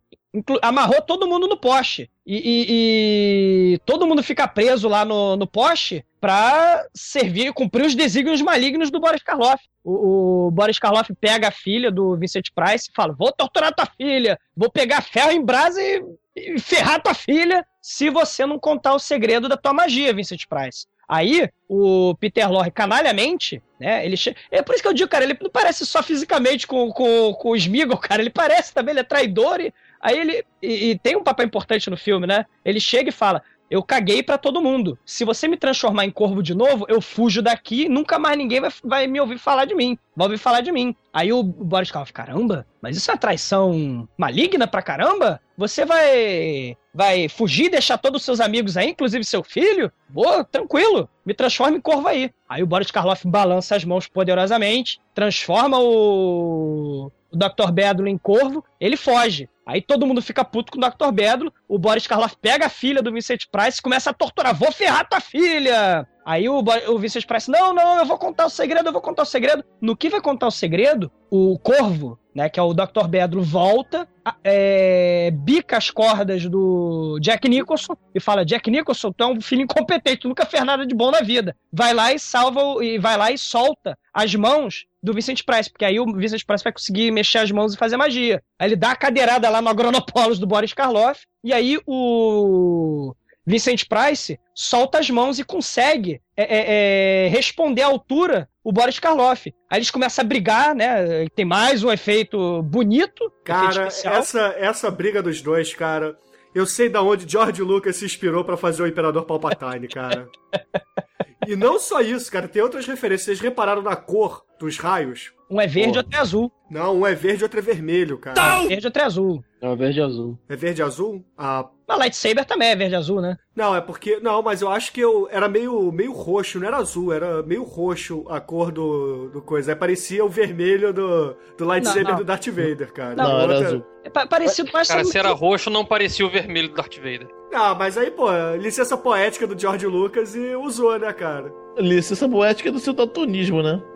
[0.61, 2.11] Amarrou todo mundo no poste.
[2.27, 7.95] E, e- e todo mundo fica preso lá no, no poste pra servir, cumprir os
[7.95, 9.65] desígnios malignos do Boris Karloff.
[9.83, 13.87] O, o Boris Karloff pega a filha do Vincent Price e fala: Vou torturar tua
[13.87, 16.05] filha, vou pegar ferro em brasa e,
[16.37, 20.87] e ferrar tua filha se você não contar o segredo da tua magia, Vincent Price.
[21.09, 24.05] Aí, o Peter Lorre, canalhamente, né?
[24.05, 24.37] Ele che...
[24.51, 27.49] É por isso que eu digo, cara, ele não parece só fisicamente com, com, com
[27.49, 28.21] o Smeagol, cara.
[28.21, 29.59] Ele parece também, ele é traidor.
[29.59, 30.45] E, aí ele.
[30.63, 32.47] E, e tem um papel importante no filme, né?
[32.65, 33.43] Ele chega e fala.
[33.71, 34.99] Eu caguei pra todo mundo.
[35.05, 38.71] Se você me transformar em corvo de novo, eu fujo daqui nunca mais ninguém vai,
[38.83, 39.99] vai me ouvir falar de mim.
[40.17, 40.97] Vai ouvir falar de mim.
[41.13, 45.41] Aí o Boris Karloff, caramba, mas isso é uma traição maligna pra caramba?
[45.57, 49.93] Você vai vai fugir deixar todos os seus amigos aí, inclusive seu filho?
[50.09, 52.31] Boa, tranquilo, me transforma em corvo aí.
[52.49, 57.71] Aí o Boris Karloff balança as mãos poderosamente, transforma o, o Dr.
[57.73, 59.49] Bedlo em corvo, ele foge.
[59.67, 61.13] Aí todo mundo fica puto com o Dr.
[61.13, 64.55] Bedlo, o Boris Karloff pega a filha do Vincent Price e começa a torturar.
[64.55, 66.09] Vou ferrar tua filha!
[66.25, 66.59] Aí o,
[66.89, 69.65] o Vincent Price, não, não, eu vou contar o segredo, eu vou contar o segredo.
[69.81, 73.07] No que vai contar o segredo, o Corvo, né, que é o Dr.
[73.09, 74.09] Bedro, volta,
[74.43, 79.63] é, bica as cordas do Jack Nicholson e fala, Jack Nicholson, tu é um filho
[79.63, 81.55] incompetente, nunca fez nada de bom na vida.
[81.71, 85.85] Vai lá e salva, e vai lá e solta as mãos do Vincent Price, porque
[85.85, 88.43] aí o Vincent Price vai conseguir mexer as mãos e fazer magia.
[88.59, 93.15] Aí ele dá a cadeirada lá no Agronopolis do Boris Karloff, e aí o
[93.47, 98.99] Vincent Price solta as mãos e consegue é, é, é, responder à altura o Boris
[98.99, 99.55] Karloff.
[99.71, 101.27] Aí eles começam a brigar, né?
[101.35, 103.25] Tem mais um efeito bonito.
[103.25, 104.15] efeito Cara, especial.
[104.15, 106.15] essa, essa briga dos dois, cara.
[106.55, 110.29] Eu sei da onde George Lucas se inspirou pra fazer o Imperador Palpatine, cara.
[111.47, 113.25] e não só isso, cara, tem outras referências.
[113.25, 115.33] Vocês repararam na cor dos raios?
[115.51, 115.99] Um é verde, Pô.
[115.99, 116.53] outro é azul.
[116.71, 118.39] Não, um é verde e outro é vermelho, cara.
[118.61, 119.45] Um é verde, outro é azul.
[119.63, 120.39] É verde e azul.
[120.49, 121.25] É verde e azul?
[121.39, 123.37] Ah, A lightsaber também é verde e azul, né?
[123.57, 124.21] não, é porque.
[124.21, 127.63] Não, mas eu acho que eu era meio, meio roxo, não era azul, era meio
[127.65, 129.73] roxo a cor do, do coisa.
[129.73, 132.19] Aí parecia o vermelho do, do lightsaber Não, não.
[132.19, 133.17] do Darth Vader, cara.
[133.17, 133.87] Não, A era outra- azul.
[134.05, 136.97] É pa- parecido mais Cara, se o era roxo, não parecia o vermelho do Darth
[136.97, 137.29] Vader.
[137.55, 138.27] Ah, mas aí, pô,
[138.61, 141.51] licença poética do George Lucas e usou, né, cara?
[141.79, 143.81] Licença poética do seu daltonismo, né?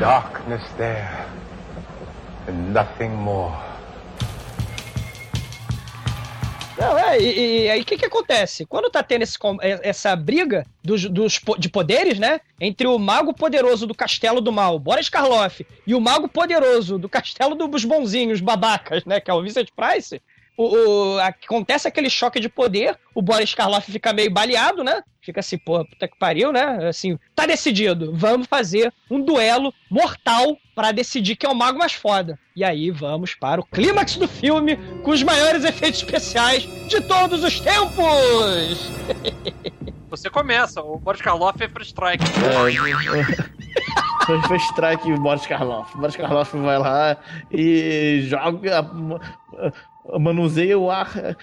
[0.00, 1.26] Darkness there,
[2.48, 3.54] and nothing more.
[6.76, 8.66] Não, é, e, e aí o que que acontece?
[8.66, 12.40] Quando tá tendo esse é- essa briga dos, dos de poderes, né?
[12.60, 17.08] Entre o mago poderoso do Castelo do Mal, Boris Karloff, e o mago poderoso do
[17.08, 19.20] Castelo dos Bonzinhos, babacas, né?
[19.20, 20.20] Que é o Vincent Price.
[20.56, 25.02] O, o- acontece aquele choque de poder, o Boris Karloff fica meio baleado, né?
[25.20, 26.86] Fica assim, porra, puta que pariu, né?
[26.88, 31.92] Assim, tá decidido, vamos fazer um duelo mortal pra decidir quem é o mago mais
[31.94, 32.38] foda.
[32.54, 37.42] E aí vamos para o clímax do filme com os maiores efeitos especiais de todos
[37.42, 38.90] os tempos!
[40.10, 42.24] Você começa, o Boris Karloff é free strike.
[44.26, 45.92] Foi, foi strike o Boris Karloff.
[45.96, 47.16] O Boris Karloff vai lá
[47.50, 48.88] e joga.
[50.18, 51.36] Manuseia o ar,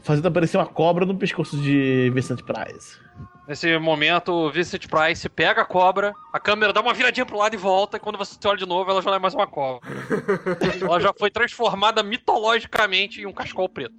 [0.00, 2.98] fazendo aparecer uma cobra no pescoço de Vincent Price.
[3.46, 7.54] Nesse momento, o Vincent Price pega a cobra, a câmera dá uma viradinha pro lado
[7.54, 9.80] e volta, e quando você olha de novo, ela já não é mais uma cobra.
[10.80, 13.94] ela já foi transformada mitologicamente em um cascol preto.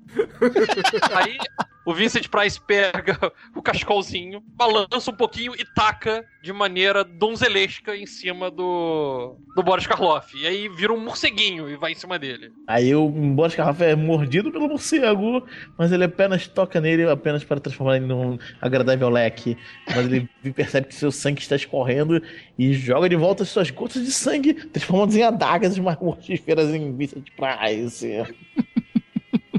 [1.14, 1.38] Aí,
[1.86, 3.18] o Vincent Price pega
[3.56, 9.88] o cascolzinho, balança um pouquinho e taca de maneira donzelesca em cima do, do Boris
[9.88, 10.38] Karloff.
[10.38, 12.52] E aí vira um morceguinho e vai em cima dele.
[12.68, 15.44] Aí o Boris Karloff é mordido pelo morcego,
[15.78, 19.58] mas ele apenas toca nele apenas para transformar ele num agradável leque.
[19.88, 22.22] Mas ele percebe que seu sangue está escorrendo
[22.58, 26.96] e joga de volta as suas gotas de sangue, transformando em adagas mais mortíferas em
[26.96, 28.06] Vincent Price.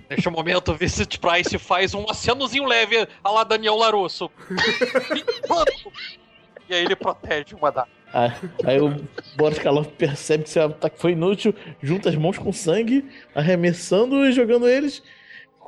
[0.09, 4.31] Neste momento, o Vincent Price faz um acenozinho leve a lá Daniel Larusso.
[6.69, 7.87] e aí ele protege uma da.
[8.13, 8.33] Aí,
[8.65, 8.97] aí o
[9.37, 14.33] Boris Karloff percebe que seu ataque foi inútil, junta as mãos com sangue, arremessando e
[14.33, 15.01] jogando eles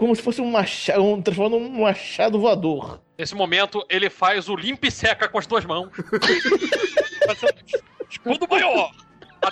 [0.03, 3.01] como se fosse um machado, um, transformando um machado voador.
[3.19, 5.91] Nesse momento, ele faz o limpa e seca com as duas mãos.
[8.11, 8.91] Escudo maior.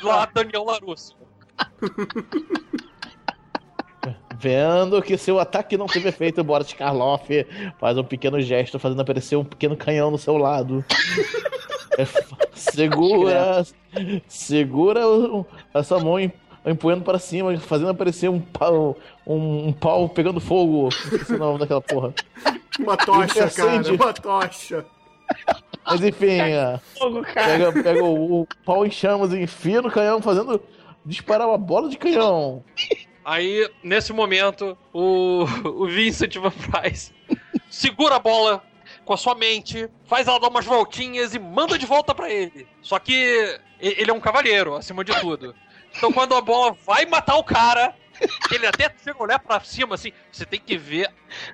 [0.03, 1.17] Lá, Daniel Larusso.
[4.39, 7.29] Vendo que seu ataque não teve efeito, Boris Karloff
[7.79, 10.85] faz um pequeno gesto, fazendo aparecer um pequeno canhão no seu lado.
[11.99, 12.07] É,
[12.55, 13.65] segura,
[14.29, 15.45] segura o-
[15.75, 16.33] essa mão em-
[16.65, 18.97] empunhando para cima, fazendo aparecer um pau,
[19.27, 20.89] um, um pau pegando fogo.
[20.89, 22.15] Esqueci o nome daquela porra.
[22.79, 23.99] Uma tocha, acende.
[23.99, 24.87] cara, uma tocha.
[25.85, 26.81] Mas enfim, é,
[27.35, 30.63] pega, pega o, o pau em chamas e enfia no canhão, fazendo
[31.05, 32.65] disparar uma bola de canhão.
[33.25, 37.13] Aí, nesse momento, o, o Vincent Van Price
[37.69, 38.63] segura a bola
[39.05, 42.67] com a sua mente, faz ela dar umas voltinhas e manda de volta pra ele.
[42.81, 45.55] Só que ele é um cavalheiro, acima de tudo.
[45.97, 47.95] Então, quando a bola vai matar o cara,
[48.53, 50.13] ele até chega a olhar pra cima, assim.
[50.31, 51.11] Você tem que ver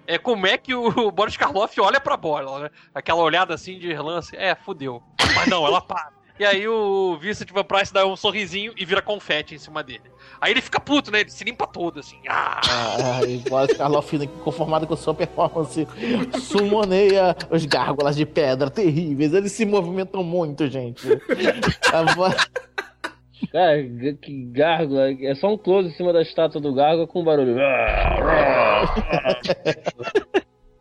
[0.06, 2.70] é, como é que o Boris Karloff olha pra bola, né?
[2.94, 4.36] Aquela olhada assim de relance.
[4.36, 5.02] É, fudeu.
[5.34, 6.14] Mas não, ela para.
[6.38, 10.02] E aí o Vincent Van Price dá um sorrisinho e vira confete em cima dele.
[10.38, 11.20] Aí ele fica puto, né?
[11.20, 12.18] Ele se limpa todo, assim.
[12.28, 12.60] Ah!
[12.62, 15.88] Ah, Boris Karloff, conformado com sua performance,
[16.42, 19.32] summoneia os gárgulas de pedra terríveis.
[19.32, 21.06] Eles se movimentam muito, gente.
[21.90, 22.34] A vo-
[23.52, 23.82] Cara,
[24.20, 25.12] que gárgula.
[25.12, 27.56] É só um close em cima da estátua do gárgula com barulho.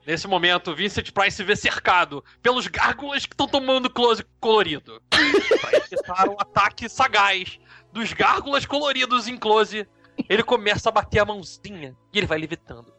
[0.06, 5.02] Nesse momento, Vincent Price se vê cercado pelos gárgulas que estão tomando close colorido.
[5.10, 7.60] Pra evitar ataque sagaz
[7.92, 9.88] dos gárgulas coloridos em close,
[10.30, 12.94] ele começa a bater a mãozinha e ele vai levitando.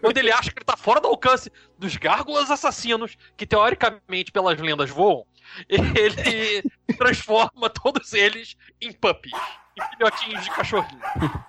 [0.00, 4.58] Quando ele acha que ele tá fora do alcance dos gárgulas assassinos, que teoricamente, pelas
[4.58, 5.24] lendas, voam,
[5.68, 6.62] ele
[6.96, 9.32] transforma todos eles em puppies,
[9.78, 11.00] em filhotinhos de cachorrinho.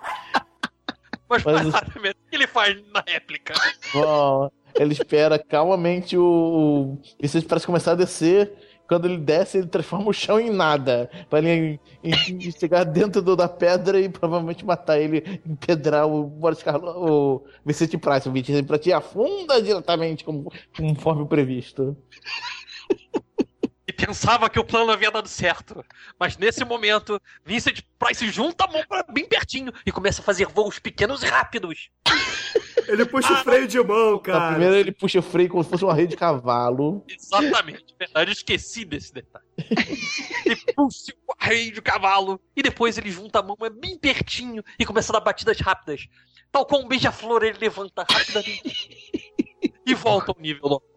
[1.28, 3.54] Mas, Mas- basicamente, o que ele faz na réplica?
[3.94, 6.22] Bom, ele espera calmamente o,
[6.98, 8.52] o Vicente parece começar a descer.
[8.86, 11.10] Quando ele desce, ele transforma o chão em nada.
[11.30, 11.80] Pra ele
[12.58, 17.96] chegar dentro do- da pedra e provavelmente matar ele, empedrar o Boris Karloff, o Vicente
[17.96, 18.28] Price.
[18.28, 21.96] O Vicente Price afunda diretamente como, conforme previsto.
[23.92, 25.84] E pensava que o plano havia dado certo.
[26.18, 30.46] Mas nesse momento, Vincent Price junta a mão pra bem pertinho e começa a fazer
[30.46, 31.90] voos pequenos e rápidos.
[32.88, 34.50] Ele puxa o freio de mão, cara.
[34.50, 37.04] primeira ele puxa o freio como se fosse uma rede de cavalo.
[37.06, 39.44] Exatamente, verdade, eu esqueci desse detalhe.
[40.44, 44.64] Ele puxa o rei de cavalo e depois ele junta a mão é bem pertinho
[44.78, 46.08] e começa a dar batidas rápidas.
[46.50, 48.90] Tal qual um beija-flor, ele levanta rapidamente
[49.86, 50.92] e volta ao nível normal.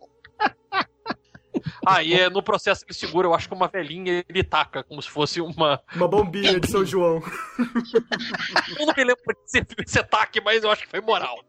[1.85, 5.09] Aí, é, no processo ele segura, eu acho que uma velhinha ele taca, como se
[5.09, 7.21] fosse uma, Uma bombinha de São João.
[8.79, 11.43] Eu não me lembro de ser esse ataque, mas eu acho que foi moral.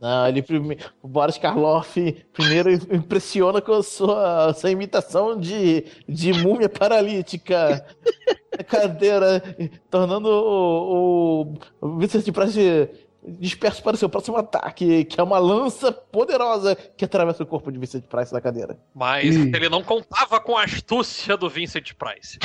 [0.00, 0.78] Não, ele prime...
[1.02, 7.86] o Boris Karloff primeiro impressiona com a sua, sua imitação de, de múmia paralítica
[8.68, 9.42] cadeira,
[9.90, 12.90] tornando o, o, o Vincent Price
[13.26, 17.72] disperso para o seu próximo ataque, que é uma lança poderosa que atravessa o corpo
[17.72, 18.78] de Vincent Price na cadeira.
[18.94, 19.52] Mas Ih.
[19.54, 22.38] ele não contava com a astúcia do Vincent Price.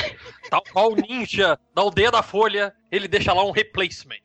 [0.50, 4.16] Tal qual o ninja da aldeia da Folha, ele deixa lá um replacement.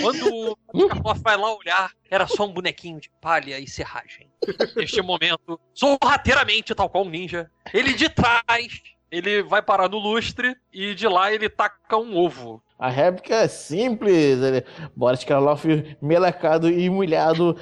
[0.00, 4.28] Quando o Karloff vai lá olhar, era só um bonequinho de palha e serragem.
[4.76, 10.56] Neste momento, sorrateiramente, tal qual um ninja, ele de trás, ele vai parar no lustre
[10.72, 12.62] e de lá ele taca um ovo.
[12.78, 14.40] A réplica é simples.
[14.40, 15.66] Ele, Boris Karloff,
[16.00, 17.56] melecado e humilhado,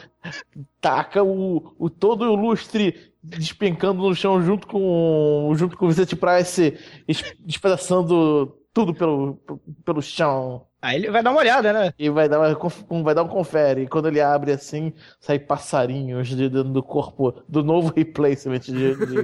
[0.80, 6.14] taca o, o todo o lustre despencando no chão junto com junto com o Vicente
[6.14, 6.78] Price,
[7.08, 9.40] es- despedaçando tudo pelo,
[9.84, 10.66] pelo chão.
[10.82, 11.92] Aí ele vai dar uma olhada, né?
[11.98, 12.58] E vai dar, uma,
[12.90, 13.82] um- vai dar um confere.
[13.82, 18.94] E quando ele abre assim, sai passarinhos de dentro do corpo do novo replacement de-
[18.94, 19.16] de,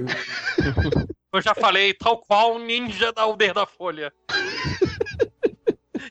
[1.33, 4.13] Eu já falei, tal qual um ninja da aldeia da Folha.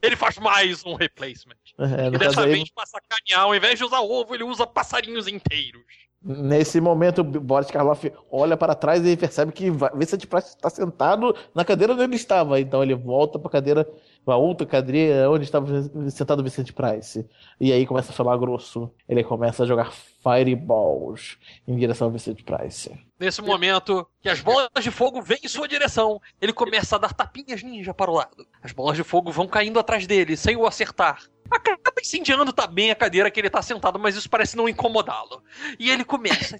[0.02, 1.54] Ele faz mais um replacement.
[1.78, 5.82] É, E dessa vez, pra sacanear, ao invés de usar ovo, ele usa passarinhos inteiros.
[6.24, 11.34] Nesse momento, o Boris Karloff olha para trás e percebe que Vincent Price está sentado
[11.52, 12.60] na cadeira onde ele estava.
[12.60, 13.88] Então ele volta para a cadeira,
[14.24, 15.66] para outra cadeira onde estava
[16.10, 17.26] sentado o Vincent Price.
[17.60, 18.88] E aí começa a falar grosso.
[19.08, 19.90] Ele começa a jogar
[20.22, 22.90] fireballs em direção ao Vincent Price.
[23.18, 27.12] Nesse momento, que as bolas de fogo vêm em sua direção, ele começa a dar
[27.12, 28.46] tapinhas ninja para o lado.
[28.62, 31.20] As bolas de fogo vão caindo atrás dele, sem o acertar.
[31.54, 35.42] Acaba incendiando também a cadeira que ele tá sentado, mas isso parece não incomodá-lo.
[35.78, 36.58] E ele começa.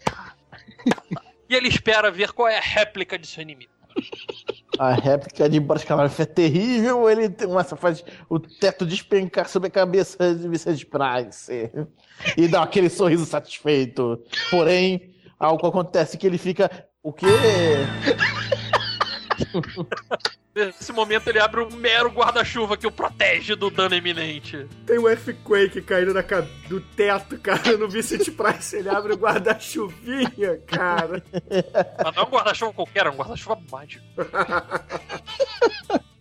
[1.49, 3.73] e ele espera ver qual é a réplica de seu inimigo.
[4.79, 9.69] A réplica de Boris Karloff é terrível, ele tem uma, faz o teto despencar sobre
[9.69, 11.71] a cabeça de Vicente Price.
[12.37, 14.23] E dá aquele sorriso satisfeito.
[14.51, 16.71] Porém, algo acontece que ele fica.
[17.03, 17.27] O quê?
[20.55, 24.67] Nesse momento ele abre um mero guarda-chuva que o protege do dano iminente.
[24.87, 28.77] Tem um earthquake caindo na ca- do teto, cara, no Vicente Price.
[28.77, 31.23] Ele abre o guarda-chuvinha, cara.
[32.05, 34.05] Mas não é um guarda-chuva qualquer, é um guarda-chuva mágico.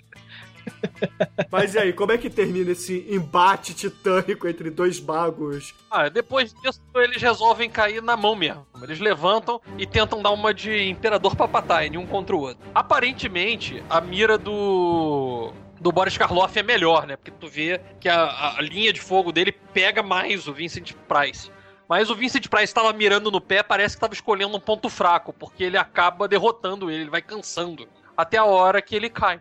[1.51, 5.73] Mas e aí, como é que termina esse embate titânico entre dois magos?
[5.89, 8.65] Ah, depois disso eles resolvem cair na mão mesmo.
[8.81, 12.63] Eles levantam e tentam dar uma de Imperador Palpatine, um contra o outro.
[12.73, 17.15] Aparentemente, a mira do do Boris Karloff é melhor, né?
[17.15, 21.49] Porque tu vê que a, a linha de fogo dele pega mais o Vincent Price.
[21.89, 25.33] Mas o Vincent Price estava mirando no pé, parece que estava escolhendo um ponto fraco,
[25.33, 27.85] porque ele acaba derrotando ele, ele vai cansando.
[28.17, 29.39] Até a hora que ele cai.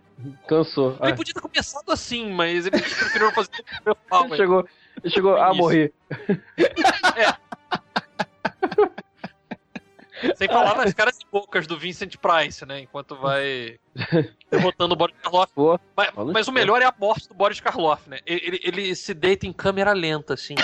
[0.49, 0.97] Cansou.
[1.03, 3.51] Ele Ah, podia ter começado assim, mas ele preferiu fazer
[3.87, 4.27] o pau.
[4.27, 4.69] ele chegou,
[5.03, 5.93] ele chegou a morrer.
[10.37, 12.81] Sem falar nas caras e bocas do Vincent Price, né?
[12.81, 13.79] Enquanto vai
[14.51, 15.51] derrotando o Boris Karloff.
[15.97, 18.19] Mas, Falou mas o melhor é a morte do Boris Karloff, né?
[18.27, 20.55] Ele, ele- ele se deita em câmera lenta, assim.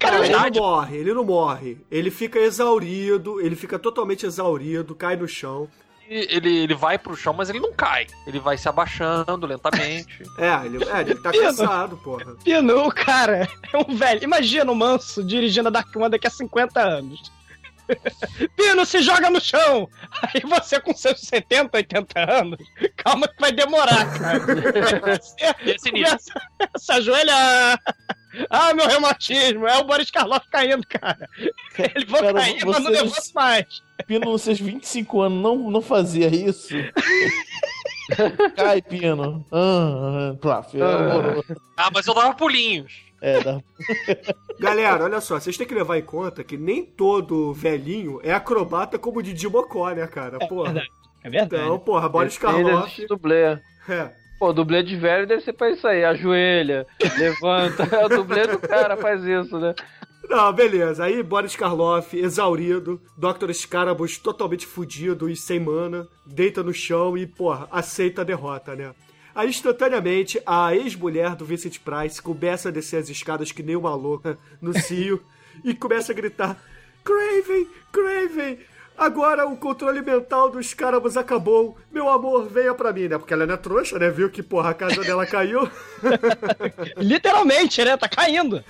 [0.00, 1.78] Cara, ele não morre, ele não morre.
[1.92, 5.68] Ele fica exaurido, ele fica totalmente exaurido, cai no chão.
[6.08, 8.06] Ele, ele vai pro chão, mas ele não cai.
[8.26, 10.22] Ele vai se abaixando lentamente.
[10.38, 12.34] É, ele, é, ele tá cansado, porra.
[12.42, 14.22] Pino, o cara é um velho.
[14.24, 17.32] Imagina o Manso dirigindo a Dark One daqui a 50 anos.
[18.56, 19.88] Pino, se joga no chão!
[20.22, 22.58] Aí você com seus 70, 80 anos,
[22.96, 24.40] calma que vai demorar, cara.
[25.20, 26.08] Você Esse nível.
[26.10, 26.32] começa
[26.74, 27.78] a se ajoelhar.
[28.50, 31.28] Ah, meu reumatismo, é o Boris Karloff caindo, cara.
[32.08, 33.66] Vão Cara, cair, mas não vocês- devolve mais.
[34.06, 36.74] Pino, nos seus 25 anos, não, não fazia isso?
[38.56, 39.44] Cai, Pino.
[39.50, 41.56] Ah, ah, plaf, é horroroso.
[41.76, 42.92] Ah, mas eu dava pulinhos.
[43.22, 43.60] É, dá.
[44.60, 48.98] Galera, olha só, vocês têm que levar em conta que nem todo velhinho é acrobata
[48.98, 50.38] como o Didi Mocó, né, cara?
[50.46, 50.72] Porra.
[50.72, 50.88] verdade.
[51.22, 51.62] É verdade.
[51.64, 53.06] Então, porra, Boris Ele ainda Karloff.
[53.06, 53.58] dublê.
[53.88, 54.12] É.
[54.38, 56.04] Pô, dublê de velho deve ser pra isso aí.
[56.04, 56.86] Ajoelha,
[57.18, 57.84] levanta.
[58.04, 59.74] O dublê do cara faz isso, né?
[60.28, 61.04] Não, beleza.
[61.04, 63.52] Aí Boris Karloff, exaurido, Dr.
[63.52, 68.92] Scarabus totalmente fudido e sem mana, deita no chão e, porra, aceita a derrota, né?
[69.34, 73.94] Aí, instantaneamente, a ex-mulher do Vincent Price começa a descer as escadas que nem uma
[73.94, 75.20] louca no cio
[75.64, 76.62] e começa a gritar:
[77.02, 78.58] Craven, Craven,
[78.96, 81.76] agora o controle mental dos Scarabus acabou.
[81.90, 83.18] Meu amor, venha pra mim, né?
[83.18, 84.10] Porque ela não é trouxa, né?
[84.10, 85.70] Viu que, porra, a casa dela caiu.
[86.96, 87.96] Literalmente, né?
[87.96, 88.64] Tá caindo.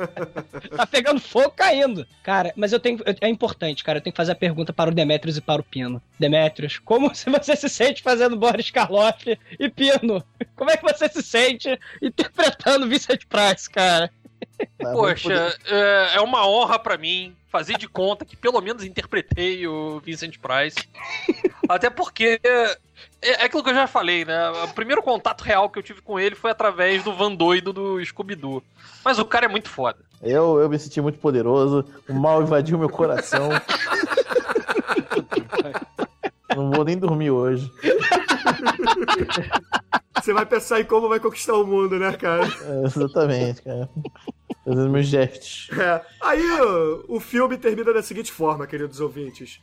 [0.76, 2.06] tá pegando fogo caindo.
[2.22, 2.98] Cara, mas eu tenho.
[3.20, 3.98] É importante, cara.
[3.98, 6.02] Eu tenho que fazer a pergunta para o Demetrius e para o Pino.
[6.18, 10.24] Demetrius, como você se sente fazendo Boris Karloff e Pino?
[10.56, 14.10] Como é que você se sente interpretando Vincent Price, cara?
[14.78, 20.00] Poxa, é, é uma honra pra mim fazer de conta que pelo menos interpretei o
[20.00, 20.76] Vincent Price.
[21.68, 22.78] Até porque é,
[23.22, 24.50] é aquilo que eu já falei, né?
[24.64, 28.04] O primeiro contato real que eu tive com ele foi através do Van Doido do
[28.04, 28.62] Scooby-Doo.
[29.04, 29.98] Mas o cara é muito foda.
[30.22, 33.48] Eu, eu me senti muito poderoso, o mal invadiu meu coração.
[36.54, 37.70] Não vou nem dormir hoje.
[40.20, 42.44] Você vai pensar em como vai conquistar o mundo, né, cara?
[42.44, 43.88] É, exatamente, cara.
[44.64, 45.70] Fazendo meus gestos.
[45.78, 46.02] É.
[46.20, 49.60] Aí o, o filme termina da seguinte forma, queridos ouvintes.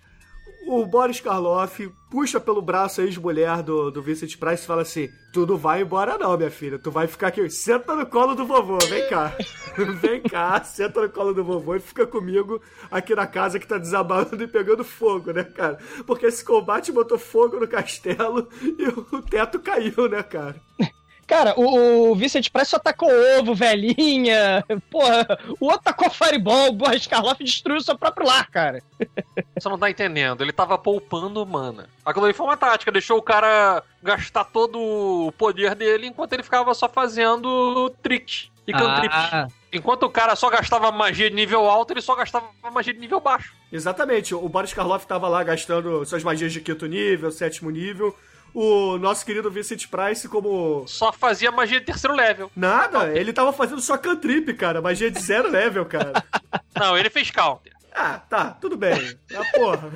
[0.68, 5.08] O Boris Karloff puxa pelo braço a ex-mulher do, do Vincent Price e fala assim:
[5.32, 6.78] Tu não vai embora, não, minha filha.
[6.78, 7.50] Tu vai ficar aqui.
[7.50, 9.34] Senta no colo do vovô, vem cá.
[10.02, 12.62] vem cá, senta no colo do vovô e fica comigo
[12.92, 15.80] aqui na casa que tá desabando e pegando fogo, né, cara?
[16.06, 20.62] Porque esse combate botou fogo no castelo e o teto caiu, né, cara?
[21.28, 24.64] Cara, o, o Vincent Price só tacou ovo, velhinha.
[24.90, 25.28] Porra,
[25.60, 28.82] o outro tacou fireball, o Boris Karloff destruiu seu próprio lar, cara.
[29.60, 30.42] Você não tá entendendo.
[30.42, 31.90] Ele tava poupando mana.
[32.06, 32.92] Aquilo ali foi uma tática.
[32.94, 38.72] Deixou o cara gastar todo o poder dele enquanto ele ficava só fazendo tricks e
[38.72, 39.18] cantrips.
[39.18, 43.00] Ah, Enquanto o cara só gastava magia de nível alto, ele só gastava magia de
[43.00, 43.54] nível baixo.
[43.72, 48.16] Exatamente, o Boris Karloff tava lá gastando suas magias de quinto nível, sétimo nível.
[48.60, 50.84] O nosso querido Vincent Price, como.
[50.88, 52.50] Só fazia magia de terceiro level.
[52.56, 54.82] Nada, ele tava fazendo só cantrip, cara.
[54.82, 56.12] Magia de zero level, cara.
[56.76, 57.72] Não, ele fez counter.
[57.94, 58.96] Ah, tá, tudo bem.
[59.36, 59.92] Ah, porra.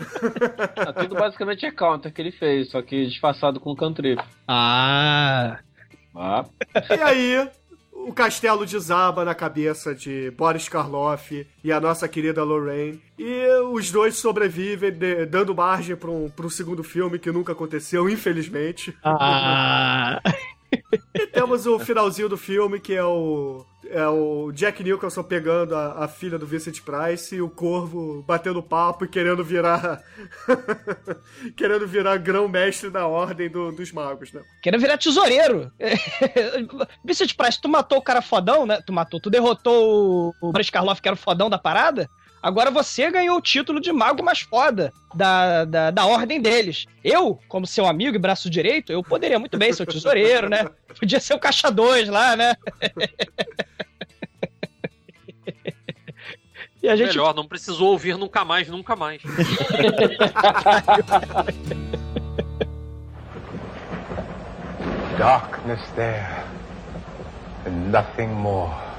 [0.76, 4.22] Ah, tudo basicamente é counter que ele fez, só que disfarçado com cantrip.
[4.48, 5.58] ah.
[6.16, 6.46] Ah,
[6.90, 7.50] E aí,
[8.08, 13.02] o castelo desaba na cabeça de Boris Karloff e a nossa querida Lorraine.
[13.18, 17.52] E os dois sobrevivem, de- dando margem para um, pra um segundo filme que nunca
[17.54, 18.96] aconteceu, infelizmente.
[19.04, 20.22] Ah.
[21.14, 23.66] E temos o finalzinho do filme, que é o.
[23.94, 28.64] É o Jack Nicholson pegando a, a filha do Vincent Price e o Corvo batendo
[28.64, 30.02] papo e querendo virar.
[31.56, 34.42] querendo virar grão-mestre da ordem do- dos magos, né?
[34.62, 35.72] Querendo virar tesoureiro.
[37.04, 38.80] Vincent Price, tu matou o cara fodão, né?
[38.86, 42.10] Tu matou, tu derrotou o- Boris Karloff, que era o fodão da parada.
[42.42, 46.88] Agora você ganhou o título de mago mais foda da, da, da ordem deles.
[47.04, 50.68] Eu, como seu amigo e braço direito, eu poderia muito bem ser o tesoureiro, né?
[51.00, 52.56] Podia ser o caixa 2 lá, né?
[56.82, 59.22] e a gente Melhor, não precisou ouvir nunca mais, nunca mais.
[65.18, 66.46] Darkness there,
[67.68, 68.91] and nothing more.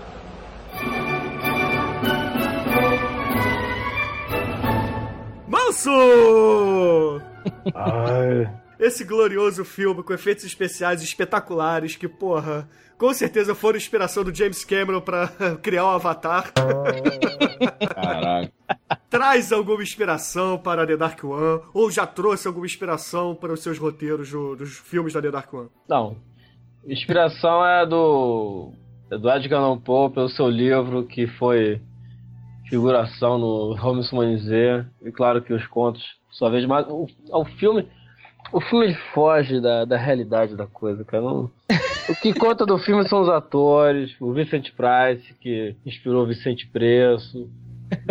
[5.53, 7.20] Manso!
[8.81, 12.66] Esse glorioso filme com efeitos especiais espetaculares que, porra,
[12.97, 15.29] com certeza foram inspiração do James Cameron pra
[15.62, 16.51] criar o Avatar.
[17.95, 18.51] Caraca.
[19.11, 21.61] Traz alguma inspiração para The Dark One?
[21.74, 25.53] Ou já trouxe alguma inspiração para os seus roteiros do- dos filmes da The Dark
[25.53, 25.69] One?
[25.87, 26.16] Não.
[26.87, 28.73] Inspiração é do.
[29.11, 31.79] É do Edgar Allan Poe pelo seu livro, que foi
[32.73, 34.86] figuração no Holmes Humanizé.
[35.03, 37.86] E claro que os contos, sua vez, mas o, o filme.
[38.51, 41.23] O filme foge da, da realidade da coisa, cara.
[41.23, 41.51] Não-
[42.09, 46.66] o que conta do filme são os atores, o Vincent Price, que inspirou o Vicente
[46.66, 47.49] Preço,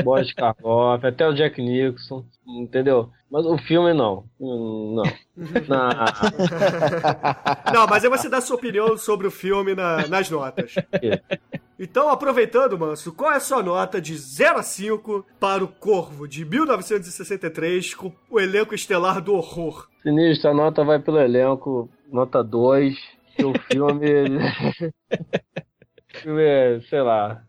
[0.03, 3.09] Boris Karloff, até o Jack Nixon, entendeu?
[3.31, 4.25] Mas o filme não.
[4.37, 4.95] Não.
[4.97, 5.03] Não.
[7.73, 10.75] Não, mas aí você dá sua opinião sobre o filme na- nas notas.
[11.79, 16.27] Então, aproveitando, Manso, qual é a sua nota de 0 a 5 para o Corvo
[16.27, 19.87] de 1963 com o elenco estelar do horror?
[20.03, 22.97] Sinistro, a nota vai pelo elenco, nota 2.
[23.39, 24.11] E o filme.
[26.15, 27.41] o filme, é, sei lá.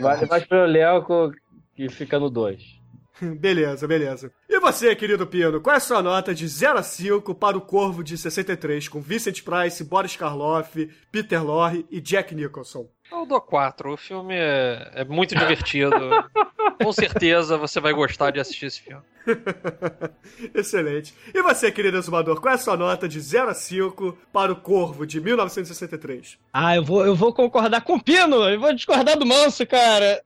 [0.00, 1.32] Vale mais pelo elenco
[1.76, 2.77] que fica no 2.
[3.38, 4.32] Beleza, beleza.
[4.48, 7.60] E você, querido Pino, qual é a sua nota de 0 a 5 para o
[7.60, 12.88] Corvo de 63 com Vincent Price, Boris Karloff, Peter Lorre e Jack Nicholson?
[13.10, 13.92] Eu dou 4.
[13.92, 15.90] O filme é, é muito divertido.
[16.80, 19.02] Com certeza você vai gostar de assistir esse filme.
[20.54, 21.12] Excelente.
[21.34, 24.56] E você, querido exumador, qual é a sua nota de 0 a 5 para o
[24.56, 26.38] Corvo de 1963?
[26.52, 30.22] Ah, eu vou, eu vou concordar com o Pino, eu vou discordar do Manso, cara.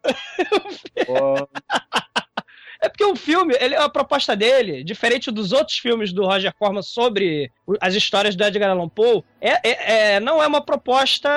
[2.82, 6.82] É porque o filme, ele, a proposta dele, diferente dos outros filmes do Roger Corman
[6.82, 7.48] sobre
[7.80, 11.30] as histórias do Edgar Allan Poe, é, é- é- não é uma proposta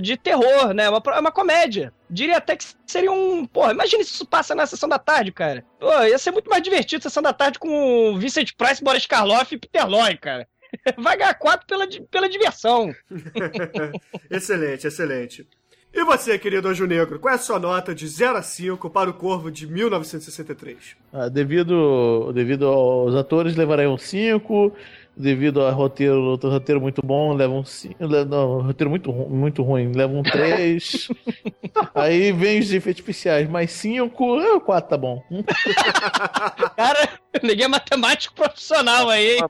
[0.00, 0.84] de terror, né?
[0.86, 1.92] É uma, é uma comédia.
[2.10, 3.46] Diria até que seria um.
[3.46, 5.64] Porra, imagina se isso passa na sessão da tarde, cara.
[5.78, 9.58] Pô, ia ser muito mais divertido sessão da tarde com Vincent Price, Boris Karloff e
[9.58, 10.46] Peter Lorre, cara.
[10.98, 12.92] Vai ganhar quatro pela, pela diversão.
[14.30, 15.46] excelente, excelente.
[15.94, 19.08] E você, querido Anjo Negro, qual é a sua nota de 0 a 5 para
[19.08, 20.96] o Corvo de 1963?
[21.12, 24.72] Ah, devido, devido aos atores, levarei um 5.
[25.16, 27.94] Devido ao roteiro, roteiro muito bom, leva um 5.
[28.28, 31.08] Não, roteiro muito, muito ruim, leva um 3.
[31.94, 34.40] Aí vem os efeitos especiais, mais 5.
[34.40, 35.22] É, 4 tá bom.
[36.76, 37.08] Cara,
[37.40, 39.42] ninguém é matemático profissional aí, hein?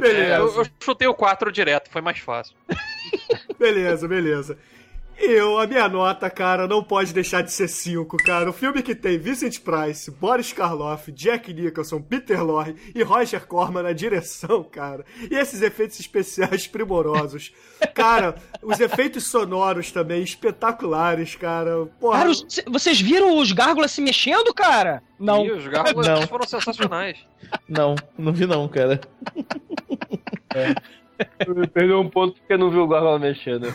[0.00, 0.34] Beleza.
[0.34, 2.56] Eu, eu chutei o 4 direto, foi mais fácil.
[3.56, 4.58] Beleza, beleza.
[5.22, 8.48] Eu, a minha nota, cara, não pode deixar de ser 5, cara.
[8.48, 13.82] O filme que tem Vincent Price, Boris Karloff, Jack Nicholson, Peter Lorre e Roger Corman
[13.82, 15.04] na direção, cara.
[15.30, 17.52] E esses efeitos especiais primorosos.
[17.94, 21.86] Cara, os efeitos sonoros também espetaculares, cara.
[22.00, 25.02] Porra, Cara, os- vocês viram os gárgulas se mexendo, cara?
[25.18, 25.44] Não.
[25.44, 26.26] E os gárgulas Não.
[26.26, 27.18] foram sensacionais.
[27.68, 29.00] Não, não vi não, cara.
[31.72, 33.66] Perdeu um ponto porque não viu o Gargola mexendo.
[33.66, 33.72] né?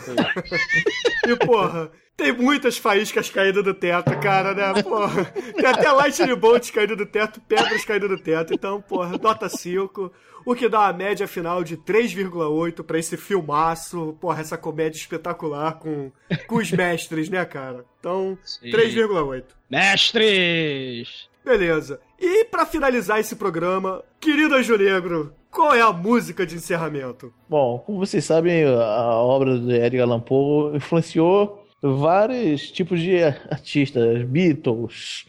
[1.28, 4.82] E, porra, tem muitas faíscas caindo do teto, cara, né?
[4.84, 8.54] Porra, tem até lightning bolts caindo do teto, pedras caindo do teto.
[8.54, 10.12] Então, porra, nota 5.
[10.46, 14.16] O que dá uma média final de 3,8 pra esse filmaço.
[14.22, 16.12] Porra, essa comédia espetacular com,
[16.48, 17.84] com os mestres, né, cara?
[18.00, 19.44] Então, 3,8.
[19.70, 21.28] Mestres!
[21.44, 22.00] Beleza.
[22.20, 27.34] E pra finalizar esse programa, querido Anjo Negro, qual é a música de encerramento?
[27.50, 34.22] Bom, como vocês sabem, a obra do Edgar Allan Poe influenciou vários tipos de artistas,
[34.24, 35.26] Beatles,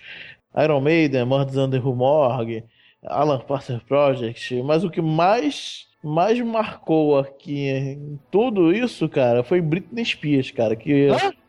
[0.57, 2.65] Iron Maiden, Murder Under the Morgue,
[3.05, 9.61] Alan Parsons Project, mas o que mais mais marcou aqui em tudo isso, cara, foi
[9.61, 10.77] Britney Spears, cara.
[10.77, 11.09] Que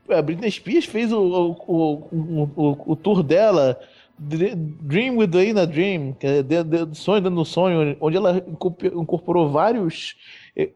[0.10, 3.80] a Britney Spears fez o, o, o, o, o tour dela.
[4.20, 8.44] Dream Within a Dream, que é de, de, sonho dentro do sonho, onde ela
[8.94, 10.16] incorporou vários
[10.56, 10.70] eh,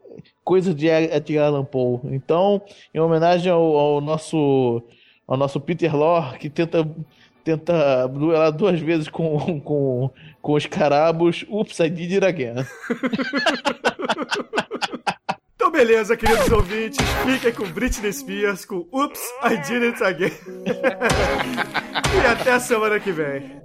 [0.44, 2.00] coisas de Edgar Allan Poe.
[2.04, 2.62] Então,
[2.94, 4.82] em homenagem ao, ao nosso
[5.26, 6.88] ao nosso Peter Lorre, que tenta
[7.44, 10.10] tenta duelar duas vezes com, com,
[10.40, 11.44] com os carabos.
[11.48, 12.54] Ups, I did it again.
[15.62, 16.98] Então, beleza, queridos ouvintes.
[17.24, 20.32] Fiquem com Britney Spears, com Ups, I did it again.
[22.20, 23.62] e até a semana que vem.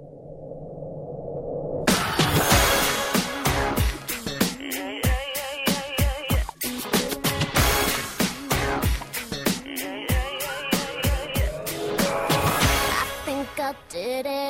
[13.90, 14.47] did it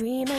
[0.00, 0.37] I'm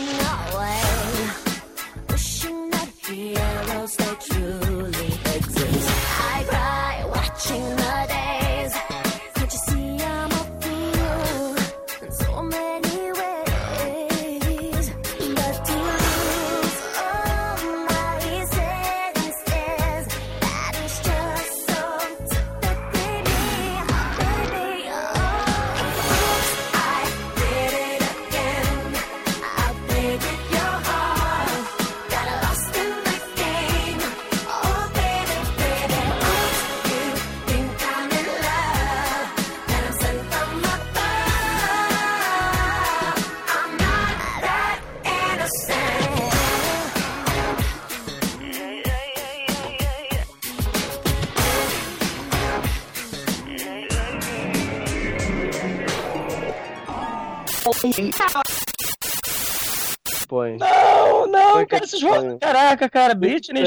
[60.27, 60.57] Põe.
[60.57, 62.37] Não, não, Foi cara, vocês vão.
[62.37, 63.63] Caraca, cara, Britney.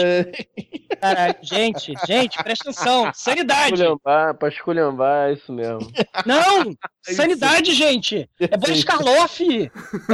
[1.00, 3.10] Caraca, gente, gente, presta atenção.
[3.14, 3.74] Sanidade.
[3.74, 5.80] Esculhambar, pra esculhambar, é isso mesmo.
[6.24, 6.72] Não!
[7.02, 8.30] Sanidade, gente!
[8.38, 9.42] É Boris Karloff!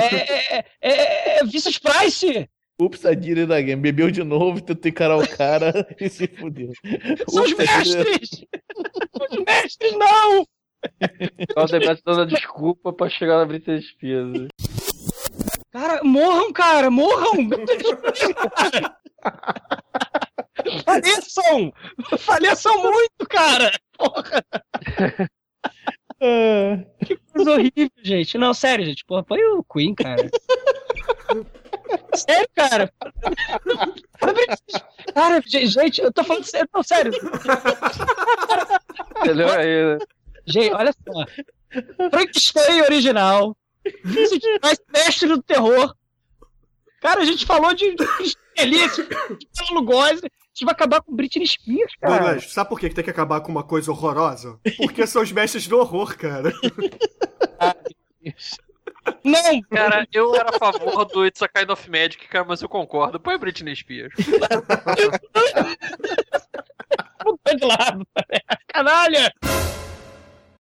[0.00, 2.48] É, é, é, é Vincent Price!
[2.80, 3.76] Ups, I did it again.
[3.80, 6.70] Bebeu de novo, tentou encarar o cara e se fudeu.
[7.28, 8.44] São os Ups, I did it- mestres!
[9.30, 10.46] Os mestres, não!
[11.52, 14.48] Só o Demetrio dando desculpa pra chegar na Britney Spears.
[15.70, 17.48] Cara, morram, cara, morram!
[20.84, 21.72] Faleçam!
[22.18, 23.70] Faleçam muito, cara!
[23.96, 24.44] Porra!
[27.04, 28.38] Que coisa horrível, gente.
[28.38, 29.04] Não, sério, gente.
[29.04, 30.28] Porra, põe o Queen, cara.
[32.14, 32.92] Sério, cara.
[35.14, 37.12] Cara, gente, eu tô falando sério, não, sério.
[39.22, 39.98] Entendeu aí, né?
[40.48, 41.26] Gente, olha só.
[42.10, 43.56] Frankenstein original.
[43.82, 45.94] Price, mestre do terror.
[47.00, 47.94] Cara, a gente falou de
[48.56, 49.02] Elite,
[49.38, 52.18] de Paulo Góes, a gente vai acabar com Britney Spears, cara.
[52.18, 54.58] Douglas, sabe por que tem que acabar com uma coisa horrorosa?
[54.76, 56.52] Porque são os mestres do horror, cara.
[59.24, 62.68] Não, Cara, eu era a favor do It's a Kind of Magic, cara, mas eu
[62.68, 63.18] concordo.
[63.20, 64.12] Põe Britney Spears.
[67.24, 68.06] Não tô de lado.
[68.66, 69.32] Canalha!